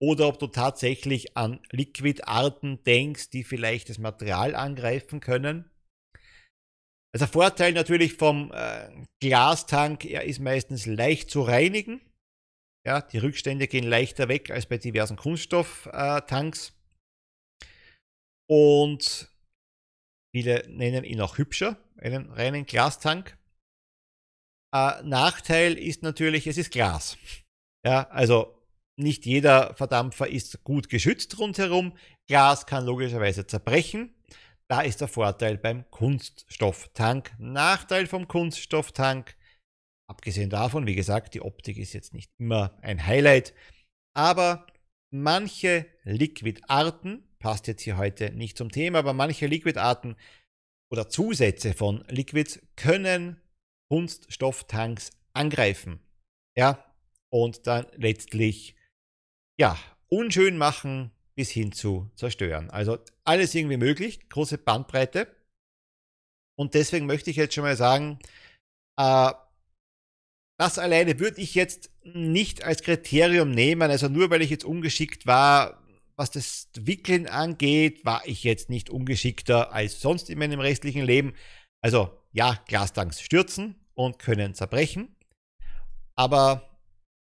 oder 0.00 0.28
ob 0.28 0.38
du 0.38 0.46
tatsächlich 0.48 1.36
an 1.36 1.60
Liquidarten 1.70 2.82
denkst, 2.84 3.30
die 3.30 3.44
vielleicht 3.44 3.88
das 3.88 3.98
Material 3.98 4.54
angreifen 4.54 5.20
können. 5.20 5.70
Also 7.14 7.26
Vorteil 7.26 7.72
natürlich 7.72 8.14
vom 8.14 8.50
äh, 8.52 8.90
Glastank, 9.20 10.04
er 10.04 10.24
ist 10.24 10.40
meistens 10.40 10.86
leicht 10.86 11.30
zu 11.30 11.42
reinigen. 11.42 12.00
Ja, 12.86 13.00
die 13.00 13.18
Rückstände 13.18 13.68
gehen 13.68 13.84
leichter 13.84 14.28
weg 14.28 14.50
als 14.50 14.66
bei 14.66 14.78
diversen 14.78 15.16
Kunststofftanks. 15.16 16.68
Äh, 16.68 16.72
Und 18.46 19.32
viele 20.34 20.68
nennen 20.68 21.04
ihn 21.04 21.20
auch 21.20 21.38
hübscher, 21.38 21.78
einen 21.96 22.30
reinen 22.32 22.66
Glastank. 22.66 23.38
Äh, 24.74 25.02
Nachteil 25.04 25.78
ist 25.78 26.02
natürlich, 26.02 26.48
es 26.48 26.58
ist 26.58 26.72
Glas. 26.72 27.16
Ja, 27.86 28.08
also 28.08 28.53
nicht 28.96 29.26
jeder 29.26 29.74
Verdampfer 29.74 30.28
ist 30.28 30.62
gut 30.64 30.88
geschützt 30.88 31.38
rundherum. 31.38 31.96
Glas 32.26 32.66
kann 32.66 32.84
logischerweise 32.84 33.46
zerbrechen. 33.46 34.14
Da 34.68 34.80
ist 34.80 35.00
der 35.00 35.08
Vorteil 35.08 35.58
beim 35.58 35.88
Kunststofftank. 35.90 37.34
Nachteil 37.38 38.06
vom 38.06 38.28
Kunststofftank, 38.28 39.36
abgesehen 40.08 40.50
davon, 40.50 40.86
wie 40.86 40.94
gesagt, 40.94 41.34
die 41.34 41.42
Optik 41.42 41.76
ist 41.76 41.92
jetzt 41.92 42.14
nicht 42.14 42.30
immer 42.38 42.78
ein 42.82 43.04
Highlight, 43.04 43.52
aber 44.16 44.66
manche 45.10 45.86
Liquidarten, 46.04 47.22
passt 47.38 47.66
jetzt 47.66 47.82
hier 47.82 47.98
heute 47.98 48.30
nicht 48.30 48.56
zum 48.56 48.70
Thema, 48.70 49.00
aber 49.00 49.12
manche 49.12 49.46
Liquidarten 49.46 50.16
oder 50.90 51.08
Zusätze 51.08 51.74
von 51.74 52.04
Liquids 52.08 52.60
können 52.76 53.40
Kunststofftanks 53.90 55.10
angreifen. 55.34 56.00
Ja, 56.56 56.94
und 57.30 57.66
dann 57.66 57.86
letztlich, 57.96 58.76
ja, 59.58 59.78
unschön 60.08 60.58
machen 60.58 61.10
bis 61.34 61.50
hin 61.50 61.72
zu 61.72 62.10
zerstören. 62.14 62.70
Also 62.70 62.98
alles 63.24 63.54
irgendwie 63.54 63.76
möglich, 63.76 64.28
große 64.28 64.58
Bandbreite. 64.58 65.26
Und 66.56 66.74
deswegen 66.74 67.06
möchte 67.06 67.30
ich 67.30 67.36
jetzt 67.36 67.54
schon 67.54 67.64
mal 67.64 67.76
sagen, 67.76 68.18
äh, 68.98 69.32
das 70.58 70.78
alleine 70.78 71.18
würde 71.18 71.40
ich 71.40 71.54
jetzt 71.54 71.90
nicht 72.04 72.62
als 72.62 72.82
Kriterium 72.82 73.50
nehmen. 73.50 73.90
Also 73.90 74.08
nur 74.08 74.30
weil 74.30 74.42
ich 74.42 74.50
jetzt 74.50 74.64
ungeschickt 74.64 75.26
war, 75.26 75.82
was 76.16 76.30
das 76.30 76.68
Wickeln 76.76 77.26
angeht, 77.26 78.04
war 78.04 78.22
ich 78.24 78.44
jetzt 78.44 78.70
nicht 78.70 78.88
ungeschickter 78.88 79.72
als 79.72 80.00
sonst 80.00 80.30
in 80.30 80.38
meinem 80.38 80.60
restlichen 80.60 81.04
Leben. 81.04 81.34
Also 81.82 82.16
ja, 82.32 82.62
Glastanks 82.68 83.20
stürzen 83.20 83.74
und 83.94 84.20
können 84.20 84.54
zerbrechen. 84.54 85.16
Aber 86.16 86.73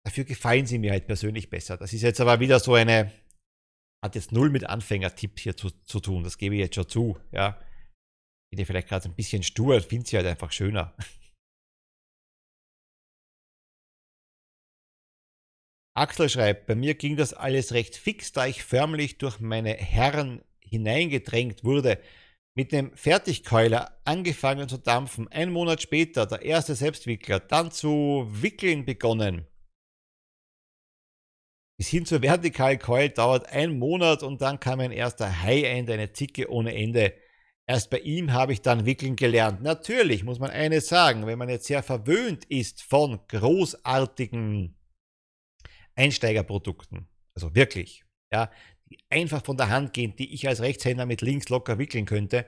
dafür 0.05 0.23
gefallen 0.23 0.65
sie 0.67 0.77
mir 0.77 0.91
halt 0.91 1.07
persönlich 1.07 1.49
besser. 1.49 1.77
Das 1.77 1.91
ist 1.91 2.03
jetzt 2.03 2.21
aber 2.21 2.39
wieder 2.39 2.59
so 2.59 2.75
eine, 2.75 3.11
hat 4.03 4.15
jetzt 4.15 4.31
null 4.31 4.51
mit 4.51 4.65
Anfängertipp 4.65 5.39
hier 5.39 5.57
zu, 5.57 5.71
zu 5.83 5.99
tun. 5.99 6.23
Das 6.23 6.37
gebe 6.37 6.55
ich 6.55 6.61
jetzt 6.61 6.75
schon 6.75 6.87
zu. 6.87 7.17
Ja. 7.31 7.59
Bin 8.51 8.59
ja 8.59 8.65
vielleicht 8.65 8.87
gerade 8.87 9.09
ein 9.09 9.15
bisschen 9.15 9.41
stur, 9.41 9.81
finde 9.81 10.07
sie 10.07 10.17
halt 10.17 10.27
einfach 10.27 10.51
schöner. 10.51 10.95
Axel 15.97 16.29
schreibt, 16.29 16.67
bei 16.67 16.75
mir 16.75 16.93
ging 16.93 17.15
das 17.15 17.33
alles 17.33 17.71
recht 17.73 17.95
fix, 17.95 18.31
da 18.31 18.45
ich 18.45 18.63
förmlich 18.63 19.17
durch 19.17 19.39
meine 19.39 19.73
Herren 19.73 20.43
hineingedrängt 20.59 21.63
wurde. 21.63 21.99
Mit 22.53 22.71
dem 22.71 22.95
Fertigkeuler 22.95 23.99
angefangen 24.03 24.69
zu 24.69 24.77
dampfen, 24.77 25.27
ein 25.29 25.51
Monat 25.51 25.81
später 25.81 26.27
der 26.27 26.43
erste 26.43 26.75
Selbstwickler, 26.75 27.39
dann 27.39 27.71
zu 27.71 28.27
wickeln 28.29 28.85
begonnen. 28.85 29.47
Bis 31.77 31.89
hin 31.89 32.05
zur 32.05 32.21
Vertikalkeul 32.21 33.09
dauert 33.09 33.47
ein 33.49 33.77
Monat 33.77 34.23
und 34.23 34.41
dann 34.41 34.59
kam 34.59 34.79
ein 34.79 34.91
erster 34.91 35.41
High-End, 35.41 35.89
eine 35.89 36.13
Zicke 36.13 36.49
ohne 36.49 36.73
Ende. 36.73 37.13
Erst 37.67 37.89
bei 37.89 37.99
ihm 37.99 38.31
habe 38.31 38.53
ich 38.53 38.61
dann 38.61 38.85
wickeln 38.85 39.15
gelernt. 39.15 39.61
Natürlich 39.61 40.23
muss 40.23 40.39
man 40.39 40.51
eines 40.51 40.87
sagen, 40.87 41.25
wenn 41.25 41.39
man 41.39 41.49
jetzt 41.49 41.65
sehr 41.65 41.83
verwöhnt 41.83 42.45
ist 42.45 42.83
von 42.83 43.19
großartigen 43.27 44.77
Einsteigerprodukten, 45.95 47.09
also 47.33 47.55
wirklich, 47.55 48.05
ja, 48.31 48.51
die 48.89 48.99
einfach 49.09 49.43
von 49.43 49.57
der 49.57 49.69
Hand 49.69 49.93
gehen, 49.93 50.15
die 50.15 50.33
ich 50.33 50.47
als 50.47 50.61
Rechtshänder 50.61 51.05
mit 51.05 51.21
links 51.21 51.49
locker 51.49 51.77
wickeln 51.79 52.05
könnte, 52.05 52.45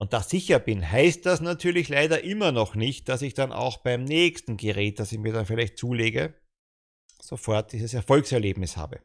und 0.00 0.14
da 0.14 0.22
sicher 0.22 0.58
bin, 0.58 0.90
heißt 0.90 1.26
das 1.26 1.42
natürlich 1.42 1.90
leider 1.90 2.24
immer 2.24 2.52
noch 2.52 2.74
nicht, 2.74 3.10
dass 3.10 3.20
ich 3.20 3.34
dann 3.34 3.52
auch 3.52 3.78
beim 3.78 4.04
nächsten 4.04 4.56
Gerät, 4.56 4.98
das 4.98 5.12
ich 5.12 5.18
mir 5.18 5.34
dann 5.34 5.44
vielleicht 5.44 5.76
zulege, 5.76 6.39
sofort 7.22 7.72
dieses 7.72 7.94
Erfolgserlebnis 7.94 8.76
habe. 8.76 9.00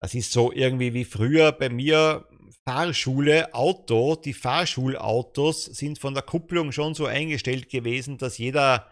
Das 0.00 0.14
ist 0.14 0.32
so 0.32 0.52
irgendwie 0.52 0.94
wie 0.94 1.04
früher 1.04 1.52
bei 1.52 1.68
mir 1.68 2.26
Fahrschule, 2.64 3.54
Auto. 3.54 4.16
Die 4.16 4.32
Fahrschulautos 4.32 5.64
sind 5.64 5.98
von 5.98 6.14
der 6.14 6.22
Kupplung 6.22 6.72
schon 6.72 6.94
so 6.94 7.06
eingestellt 7.06 7.68
gewesen, 7.68 8.18
dass 8.18 8.38
jeder, 8.38 8.90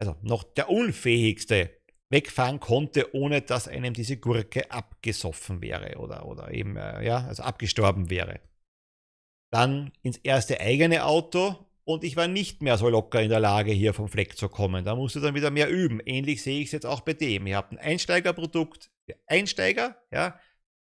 also 0.00 0.16
noch 0.22 0.42
der 0.42 0.70
Unfähigste, 0.70 1.70
wegfahren 2.10 2.60
konnte, 2.60 3.14
ohne 3.14 3.42
dass 3.42 3.68
einem 3.68 3.92
diese 3.92 4.16
Gurke 4.16 4.70
abgesoffen 4.70 5.60
wäre 5.60 5.98
oder, 5.98 6.26
oder 6.26 6.52
eben, 6.52 6.76
äh, 6.76 7.04
ja, 7.04 7.26
also 7.26 7.42
abgestorben 7.42 8.08
wäre. 8.10 8.40
Dann 9.52 9.92
ins 10.02 10.18
erste 10.18 10.60
eigene 10.60 11.04
Auto 11.04 11.67
und 11.88 12.04
ich 12.04 12.16
war 12.16 12.28
nicht 12.28 12.62
mehr 12.62 12.76
so 12.76 12.88
locker 12.88 13.22
in 13.22 13.30
der 13.30 13.40
Lage, 13.40 13.72
hier 13.72 13.94
vom 13.94 14.08
Fleck 14.08 14.36
zu 14.36 14.48
kommen. 14.48 14.84
Da 14.84 14.94
musste 14.94 15.20
dann 15.20 15.34
wieder 15.34 15.50
mehr 15.50 15.70
üben. 15.70 16.00
Ähnlich 16.04 16.42
sehe 16.42 16.60
ich 16.60 16.66
es 16.66 16.72
jetzt 16.72 16.86
auch 16.86 17.00
bei 17.00 17.14
dem. 17.14 17.46
Ihr 17.46 17.56
habt 17.56 17.72
ein 17.72 17.78
Einsteigerprodukt 17.78 18.90
für 19.06 19.16
Einsteiger, 19.26 19.96
ja, 20.10 20.38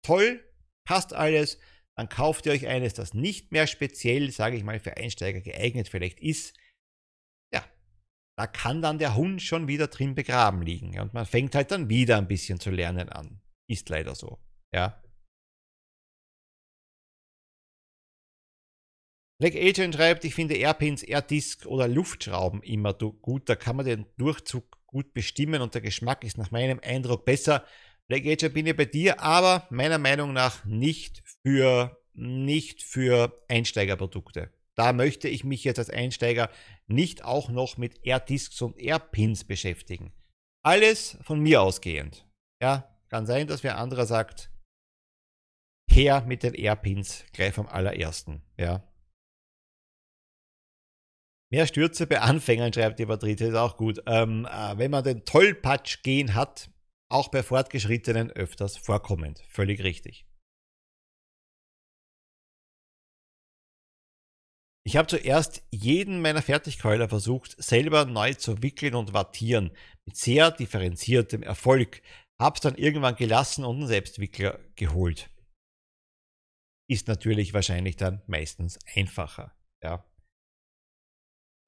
toll, 0.02 0.44
passt 0.84 1.12
alles. 1.12 1.58
Dann 1.96 2.08
kauft 2.08 2.46
ihr 2.46 2.52
euch 2.52 2.66
eines, 2.66 2.94
das 2.94 3.14
nicht 3.14 3.52
mehr 3.52 3.66
speziell, 3.66 4.30
sage 4.30 4.56
ich 4.56 4.64
mal, 4.64 4.78
für 4.78 4.96
Einsteiger 4.96 5.40
geeignet 5.40 5.88
vielleicht 5.88 6.20
ist 6.20 6.54
da 8.40 8.46
kann 8.46 8.80
dann 8.80 8.98
der 8.98 9.16
Hund 9.16 9.42
schon 9.42 9.68
wieder 9.68 9.88
drin 9.88 10.14
begraben 10.14 10.62
liegen. 10.62 10.98
Und 10.98 11.12
man 11.12 11.26
fängt 11.26 11.54
halt 11.54 11.70
dann 11.72 11.90
wieder 11.90 12.16
ein 12.16 12.26
bisschen 12.26 12.58
zu 12.58 12.70
lernen 12.70 13.10
an. 13.10 13.42
Ist 13.68 13.90
leider 13.90 14.14
so. 14.14 14.38
Ja. 14.72 14.98
Black 19.40 19.56
Agent 19.56 19.94
schreibt, 19.94 20.26
ich 20.26 20.34
finde 20.34 20.54
Airpins, 20.54 21.02
Airdisk 21.02 21.64
oder 21.64 21.88
Luftschrauben 21.88 22.62
immer 22.62 22.92
gut. 22.92 23.48
Da 23.48 23.56
kann 23.56 23.74
man 23.74 23.86
den 23.86 24.04
Durchzug 24.18 24.76
gut 24.84 25.14
bestimmen 25.14 25.62
und 25.62 25.72
der 25.72 25.80
Geschmack 25.80 26.24
ist 26.24 26.36
nach 26.36 26.50
meinem 26.50 26.78
Eindruck 26.84 27.24
besser. 27.24 27.64
Black 28.06 28.26
Agent 28.26 28.52
bin 28.52 28.66
ich 28.66 28.76
bei 28.76 28.84
dir, 28.84 29.22
aber 29.22 29.66
meiner 29.70 29.96
Meinung 29.96 30.34
nach 30.34 30.66
nicht 30.66 31.22
für, 31.42 31.98
nicht 32.12 32.82
für 32.82 33.42
Einsteigerprodukte. 33.48 34.52
Da 34.74 34.92
möchte 34.92 35.26
ich 35.28 35.42
mich 35.42 35.64
jetzt 35.64 35.78
als 35.78 35.88
Einsteiger 35.88 36.50
nicht 36.86 37.24
auch 37.24 37.48
noch 37.48 37.78
mit 37.78 38.04
Air-Discs 38.04 38.60
und 38.60 38.76
Air-Pins 38.78 39.44
beschäftigen. 39.44 40.12
Alles 40.62 41.16
von 41.22 41.40
mir 41.40 41.62
ausgehend. 41.62 42.26
Ja, 42.60 42.94
kann 43.08 43.24
sein, 43.24 43.46
dass 43.46 43.62
wer 43.62 43.78
anderer 43.78 44.04
sagt, 44.04 44.50
her 45.90 46.24
mit 46.26 46.42
den 46.42 46.52
Air-Pins 46.52 47.24
gleich 47.32 47.54
vom 47.54 47.68
allerersten. 47.68 48.42
Ja. 48.58 48.84
Mehr 51.52 51.66
Stürze 51.66 52.06
bei 52.06 52.20
Anfängern, 52.20 52.72
schreibt 52.72 53.00
die 53.00 53.06
Patricia, 53.06 53.48
ist 53.48 53.54
auch 53.54 53.76
gut. 53.76 54.00
Ähm, 54.06 54.46
äh, 54.46 54.78
wenn 54.78 54.92
man 54.92 55.02
den 55.02 55.24
Tollpatsch 55.24 56.02
gehen 56.04 56.34
hat, 56.34 56.70
auch 57.10 57.28
bei 57.28 57.42
Fortgeschrittenen 57.42 58.30
öfters 58.30 58.76
vorkommend. 58.76 59.42
Völlig 59.48 59.82
richtig. 59.82 60.26
Ich 64.86 64.96
habe 64.96 65.08
zuerst 65.08 65.62
jeden 65.70 66.22
meiner 66.22 66.40
Fertigkeuler 66.40 67.08
versucht, 67.08 67.62
selber 67.62 68.06
neu 68.06 68.34
zu 68.34 68.62
wickeln 68.62 68.94
und 68.94 69.12
wattieren, 69.12 69.76
mit 70.06 70.16
sehr 70.16 70.50
differenziertem 70.50 71.42
Erfolg. 71.42 72.00
Hab's 72.40 72.60
dann 72.60 72.76
irgendwann 72.76 73.16
gelassen 73.16 73.64
und 73.64 73.76
einen 73.76 73.86
Selbstwickler 73.88 74.58
geholt. 74.76 75.30
Ist 76.88 77.08
natürlich 77.08 77.52
wahrscheinlich 77.54 77.96
dann 77.96 78.22
meistens 78.26 78.78
einfacher. 78.96 79.54
Ja. 79.82 80.09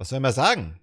Was 0.02 0.08
soll 0.08 0.18
man 0.18 0.32
sagen? 0.32 0.80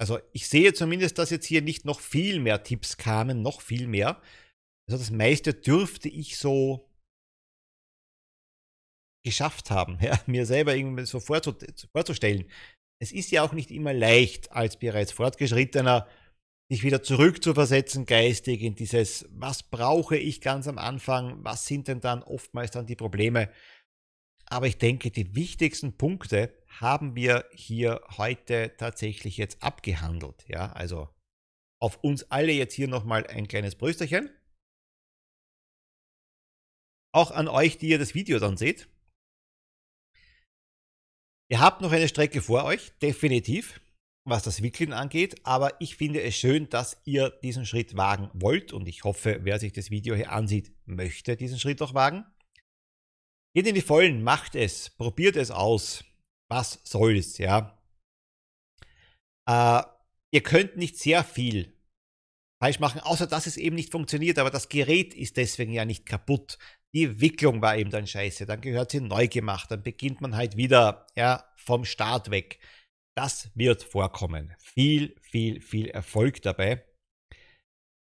Also 0.00 0.20
ich 0.32 0.46
sehe 0.46 0.72
zumindest, 0.72 1.18
dass 1.18 1.30
jetzt 1.30 1.44
hier 1.44 1.60
nicht 1.60 1.84
noch 1.84 1.98
viel 1.98 2.38
mehr 2.38 2.62
Tipps 2.62 2.98
kamen, 2.98 3.42
noch 3.42 3.60
viel 3.60 3.88
mehr. 3.88 4.22
Also 4.88 4.96
das 4.96 5.10
meiste 5.10 5.54
dürfte 5.54 6.08
ich 6.08 6.38
so 6.38 6.88
geschafft 9.24 9.72
haben, 9.72 9.98
ja, 10.00 10.20
mir 10.26 10.46
selber 10.46 10.76
irgendwie 10.76 11.04
so 11.04 11.18
vorzustellen. 11.18 12.48
Es 13.02 13.10
ist 13.10 13.32
ja 13.32 13.42
auch 13.42 13.52
nicht 13.52 13.72
immer 13.72 13.92
leicht, 13.92 14.52
als 14.52 14.78
bereits 14.78 15.10
Fortgeschrittener 15.10 16.06
sich 16.70 16.84
wieder 16.84 17.02
zurückzuversetzen 17.02 18.06
geistig 18.06 18.62
in 18.62 18.76
dieses, 18.76 19.26
was 19.30 19.64
brauche 19.64 20.16
ich 20.16 20.40
ganz 20.40 20.68
am 20.68 20.78
Anfang, 20.78 21.42
was 21.42 21.66
sind 21.66 21.88
denn 21.88 22.00
dann 22.00 22.22
oftmals 22.22 22.70
dann 22.70 22.86
die 22.86 22.94
Probleme. 22.94 23.50
Aber 24.44 24.68
ich 24.68 24.78
denke, 24.78 25.10
die 25.10 25.34
wichtigsten 25.34 25.96
Punkte 25.96 26.56
haben 26.80 27.14
wir 27.14 27.48
hier 27.52 28.00
heute 28.16 28.74
tatsächlich 28.76 29.36
jetzt 29.36 29.62
abgehandelt. 29.62 30.44
Ja, 30.48 30.72
also 30.72 31.08
auf 31.80 32.02
uns 32.02 32.30
alle 32.30 32.52
jetzt 32.52 32.74
hier 32.74 32.88
nochmal 32.88 33.26
ein 33.26 33.48
kleines 33.48 33.74
Brüsterchen. 33.74 34.30
Auch 37.12 37.30
an 37.30 37.48
euch, 37.48 37.78
die 37.78 37.88
ihr 37.88 37.98
das 37.98 38.14
Video 38.14 38.38
dann 38.38 38.56
seht. 38.56 38.88
Ihr 41.48 41.60
habt 41.60 41.80
noch 41.80 41.92
eine 41.92 42.08
Strecke 42.08 42.42
vor 42.42 42.64
euch, 42.64 42.92
definitiv, 42.98 43.80
was 44.24 44.42
das 44.42 44.62
Wickeln 44.62 44.92
angeht, 44.92 45.46
aber 45.46 45.80
ich 45.80 45.96
finde 45.96 46.20
es 46.20 46.36
schön, 46.36 46.68
dass 46.68 47.00
ihr 47.04 47.30
diesen 47.42 47.64
Schritt 47.64 47.96
wagen 47.96 48.30
wollt 48.34 48.72
und 48.72 48.88
ich 48.88 49.04
hoffe, 49.04 49.38
wer 49.42 49.60
sich 49.60 49.72
das 49.72 49.90
Video 49.90 50.16
hier 50.16 50.32
ansieht, 50.32 50.72
möchte 50.86 51.36
diesen 51.36 51.60
Schritt 51.60 51.80
auch 51.82 51.94
wagen. 51.94 52.26
Geht 53.54 53.68
in 53.68 53.76
die 53.76 53.80
Vollen, 53.80 54.22
macht 54.24 54.56
es, 54.56 54.90
probiert 54.90 55.36
es 55.36 55.50
aus. 55.50 56.04
Was 56.50 56.80
soll's, 56.84 57.38
ja. 57.38 57.78
Äh, 59.48 59.82
ihr 60.32 60.42
könnt 60.42 60.76
nicht 60.76 60.98
sehr 60.98 61.24
viel 61.24 61.76
falsch 62.62 62.80
machen, 62.80 63.00
außer 63.00 63.26
dass 63.26 63.46
es 63.46 63.56
eben 63.56 63.76
nicht 63.76 63.92
funktioniert. 63.92 64.38
Aber 64.38 64.50
das 64.50 64.68
Gerät 64.68 65.14
ist 65.14 65.36
deswegen 65.36 65.72
ja 65.72 65.84
nicht 65.84 66.06
kaputt. 66.06 66.58
Die 66.94 67.20
Wicklung 67.20 67.60
war 67.62 67.76
eben 67.76 67.90
dann 67.90 68.06
scheiße. 68.06 68.46
Dann 68.46 68.60
gehört 68.60 68.90
sie 68.90 69.00
neu 69.00 69.28
gemacht. 69.28 69.70
Dann 69.70 69.82
beginnt 69.82 70.20
man 70.20 70.36
halt 70.36 70.56
wieder 70.56 71.06
ja, 71.16 71.44
vom 71.56 71.84
Start 71.84 72.30
weg. 72.30 72.58
Das 73.16 73.50
wird 73.54 73.82
vorkommen. 73.82 74.54
Viel, 74.58 75.16
viel, 75.22 75.60
viel 75.60 75.88
Erfolg 75.88 76.42
dabbei. 76.42 76.84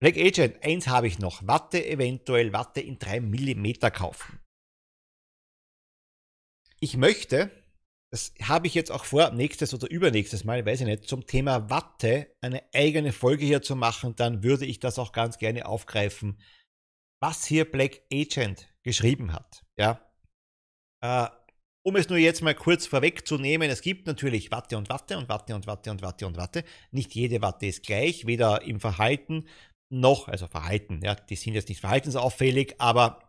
Black 0.00 0.16
Agent, 0.16 0.64
eins 0.64 0.86
habe 0.88 1.08
ich 1.08 1.18
noch. 1.18 1.46
Watte, 1.46 1.84
eventuell 1.84 2.52
Watte 2.52 2.80
in 2.80 2.98
3 2.98 3.20
mm 3.20 3.92
kaufen. 3.92 4.40
Ich 6.80 6.96
möchte, 6.96 7.50
das 8.12 8.34
habe 8.42 8.66
ich 8.66 8.74
jetzt 8.74 8.90
auch 8.90 9.04
vor, 9.04 9.30
nächstes 9.30 9.72
oder 9.72 9.88
übernächstes 9.88 10.44
Mal, 10.44 10.66
weiß 10.66 10.80
ich 10.80 10.86
nicht, 10.86 11.08
zum 11.08 11.26
Thema 11.26 11.70
Watte 11.70 12.34
eine 12.40 12.62
eigene 12.74 13.12
Folge 13.12 13.44
hier 13.44 13.62
zu 13.62 13.76
machen, 13.76 14.16
dann 14.16 14.42
würde 14.42 14.66
ich 14.66 14.80
das 14.80 14.98
auch 14.98 15.12
ganz 15.12 15.38
gerne 15.38 15.66
aufgreifen, 15.66 16.40
was 17.22 17.44
hier 17.44 17.70
Black 17.70 18.02
Agent 18.12 18.68
geschrieben 18.82 19.32
hat. 19.32 19.64
Ja. 19.78 20.00
Äh, 21.02 21.28
um 21.82 21.96
es 21.96 22.08
nur 22.08 22.18
jetzt 22.18 22.42
mal 22.42 22.54
kurz 22.54 22.86
vorwegzunehmen, 22.86 23.70
es 23.70 23.80
gibt 23.80 24.06
natürlich 24.06 24.50
Watte 24.50 24.76
und 24.76 24.88
Watte 24.90 25.16
und 25.16 25.28
Watte 25.28 25.54
und 25.54 25.66
Watte 25.66 25.90
und 25.90 26.02
Watte 26.02 26.26
und 26.26 26.36
Watte. 26.36 26.64
Nicht 26.90 27.14
jede 27.14 27.40
Watte 27.40 27.66
ist 27.66 27.84
gleich, 27.84 28.26
weder 28.26 28.62
im 28.62 28.80
Verhalten 28.80 29.46
noch, 29.88 30.28
also 30.28 30.46
Verhalten, 30.46 31.00
ja, 31.02 31.14
die 31.14 31.36
sind 31.36 31.54
jetzt 31.54 31.68
nicht 31.68 31.80
verhaltensauffällig, 31.80 32.74
aber 32.78 33.22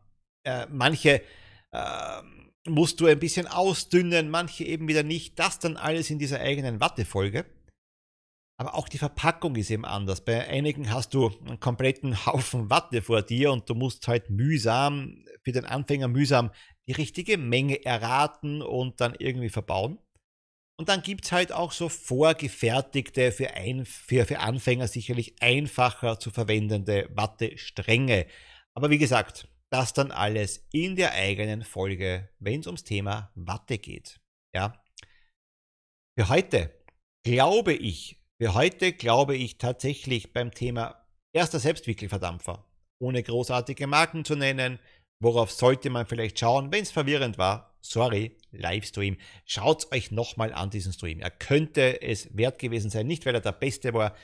äh, 0.44 0.66
manche 0.70 1.22
äh, 1.72 2.22
musst 2.68 3.00
du 3.00 3.08
ein 3.08 3.20
bisschen 3.20 3.48
ausdünnen, 3.48 4.30
manche 4.30 4.64
eben 4.64 4.88
wieder 4.88 5.04
nicht. 5.04 5.40
Das 5.40 5.60
dann 5.60 5.78
alles 5.78 6.10
in 6.10 6.20
dieser 6.20 6.40
eigenen 6.40 6.80
Wattefolge. 6.80 7.46
Aber 8.58 8.76
auch 8.76 8.88
die 8.88 9.00
Verpackung 9.00 9.56
ist 9.56 9.72
eben 9.72 9.86
anders. 9.86 10.24
Bei 10.24 10.48
einigen 10.48 10.92
hast 10.92 11.16
du 11.16 11.32
einen 11.48 11.60
kompletten 11.60 12.26
Haufen 12.28 12.70
Watte 12.70 13.02
vor 13.02 13.24
dir 13.24 13.52
und 13.52 13.68
du 13.68 13.74
musst 13.74 14.08
halt 14.08 14.30
mühsam, 14.30 15.26
für 15.44 15.52
den 15.52 15.66
Anfänger 15.66 16.08
mühsam, 16.08 16.52
die 16.88 16.92
richtige 16.92 17.40
Menge 17.40 17.84
erraten 17.84 18.62
und 18.62 19.02
dann 19.02 19.16
irgendwie 19.18 19.50
verbauen. 19.50 19.98
Und 20.78 20.90
dann 20.90 21.02
gibt 21.02 21.26
es 21.26 21.32
halt 21.32 21.52
auch 21.52 21.72
so 21.72 21.90
vorgefertigte, 21.90 23.32
für, 23.32 23.52
ein, 23.52 23.86
für, 23.86 24.26
für 24.26 24.40
Anfänger 24.40 24.88
sicherlich 24.88 25.42
einfacher 25.42 26.20
zu 26.20 26.32
verwendende 26.32 27.10
Wattestränge. 27.14 28.28
Aber 28.74 28.90
wie 28.90 28.98
gesagt, 28.98 29.48
das 29.72 29.94
dann 29.94 30.12
alles 30.12 30.68
in 30.72 30.96
der 30.96 31.14
eigenen 31.14 31.64
Folge, 31.64 32.30
wenn 32.40 32.60
es 32.60 32.68
ums 32.68 32.84
Thema 32.84 33.32
Watte 33.36 33.78
geht. 33.78 34.20
Ja. 34.54 34.84
Für 36.18 36.30
heute 36.30 36.74
glaube 37.24 37.74
ich, 37.74 38.22
für 38.40 38.54
heute 38.54 38.94
glaube 38.94 39.36
ich 39.36 39.58
tatsächlich 39.58 40.34
beim 40.34 40.52
Thema 40.52 41.08
erster 41.34 41.60
Selbstwickelverdampfer, 41.60 42.66
ohne 43.00 43.24
großartige 43.24 43.88
Marken 43.88 44.26
zu 44.26 44.36
nennen, 44.36 44.80
worauf 45.22 45.52
sollte 45.52 45.90
man 45.90 46.06
vielleicht 46.06 46.40
schauen, 46.40 46.72
wenn 46.72 46.84
es 46.84 46.92
verwirrend 46.92 47.38
war, 47.38 47.78
sorry, 47.82 48.38
Livestream. 48.52 49.18
Schaut 49.46 49.92
euch 49.94 50.12
nochmal 50.12 50.54
an 50.54 50.70
diesen 50.70 50.92
Stream. 50.92 51.20
Er 51.20 51.32
könnte 51.32 52.02
es 52.02 52.36
wert 52.36 52.60
gewesen 52.60 52.90
sein, 52.90 53.08
nicht 53.08 53.26
weil 53.26 53.36
er 53.36 53.42
der 53.42 53.54
Beste 53.54 53.94
war, 53.94 54.16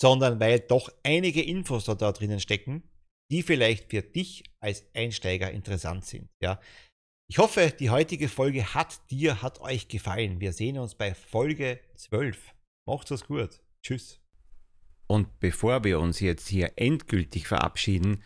sondern 0.00 0.38
weil 0.40 0.60
doch 0.60 0.90
einige 1.02 1.42
Infos 1.42 1.84
da, 1.84 1.94
da 1.94 2.12
drinnen 2.12 2.40
stecken, 2.40 2.82
die 3.32 3.42
vielleicht 3.42 3.90
für 3.90 4.02
dich 4.02 4.44
als 4.60 4.84
Einsteiger 4.94 5.50
interessant 5.50 6.04
sind. 6.04 6.28
Ja. 6.40 6.60
Ich 7.28 7.38
hoffe, 7.38 7.72
die 7.78 7.88
heutige 7.88 8.28
Folge 8.28 8.74
hat 8.74 9.10
dir, 9.10 9.40
hat 9.40 9.60
euch 9.62 9.88
gefallen. 9.88 10.38
Wir 10.38 10.52
sehen 10.52 10.78
uns 10.78 10.94
bei 10.94 11.14
Folge 11.14 11.80
12. 11.96 12.38
Macht's 12.84 13.10
es 13.10 13.24
gut. 13.24 13.60
Tschüss. 13.82 14.20
Und 15.06 15.40
bevor 15.40 15.82
wir 15.82 15.98
uns 15.98 16.20
jetzt 16.20 16.46
hier 16.48 16.72
endgültig 16.76 17.48
verabschieden, 17.48 18.22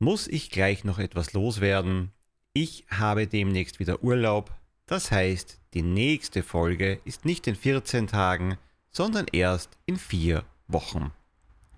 muss 0.00 0.26
ich 0.26 0.50
gleich 0.50 0.82
noch 0.82 0.98
etwas 0.98 1.32
loswerden. 1.34 2.10
Ich 2.52 2.84
habe 2.90 3.28
demnächst 3.28 3.78
wieder 3.78 4.02
Urlaub. 4.02 4.52
Das 4.86 5.12
heißt, 5.12 5.60
die 5.74 5.82
nächste 5.82 6.42
Folge 6.42 7.00
ist 7.04 7.24
nicht 7.24 7.46
in 7.46 7.54
14 7.54 8.08
Tagen, 8.08 8.58
sondern 8.90 9.26
erst 9.32 9.78
in 9.86 9.96
vier 9.96 10.44
Wochen. 10.66 11.12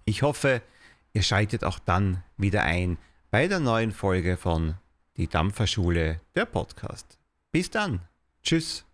Ich 0.07 0.23
hoffe, 0.23 0.63
ihr 1.13 1.23
schaltet 1.23 1.65
auch 1.65 1.79
dann 1.79 2.23
wieder 2.37 2.63
ein 2.65 2.99
bei 3.31 3.49
der 3.49 3.61
neuen 3.61 3.93
Folge 3.93 4.37
von 4.37 4.75
Die 5.17 5.29
Dampferschule, 5.29 6.21
der 6.35 6.45
Podcast. 6.47 7.19
Bis 7.53 7.71
dann. 7.71 8.01
Tschüss. 8.43 8.85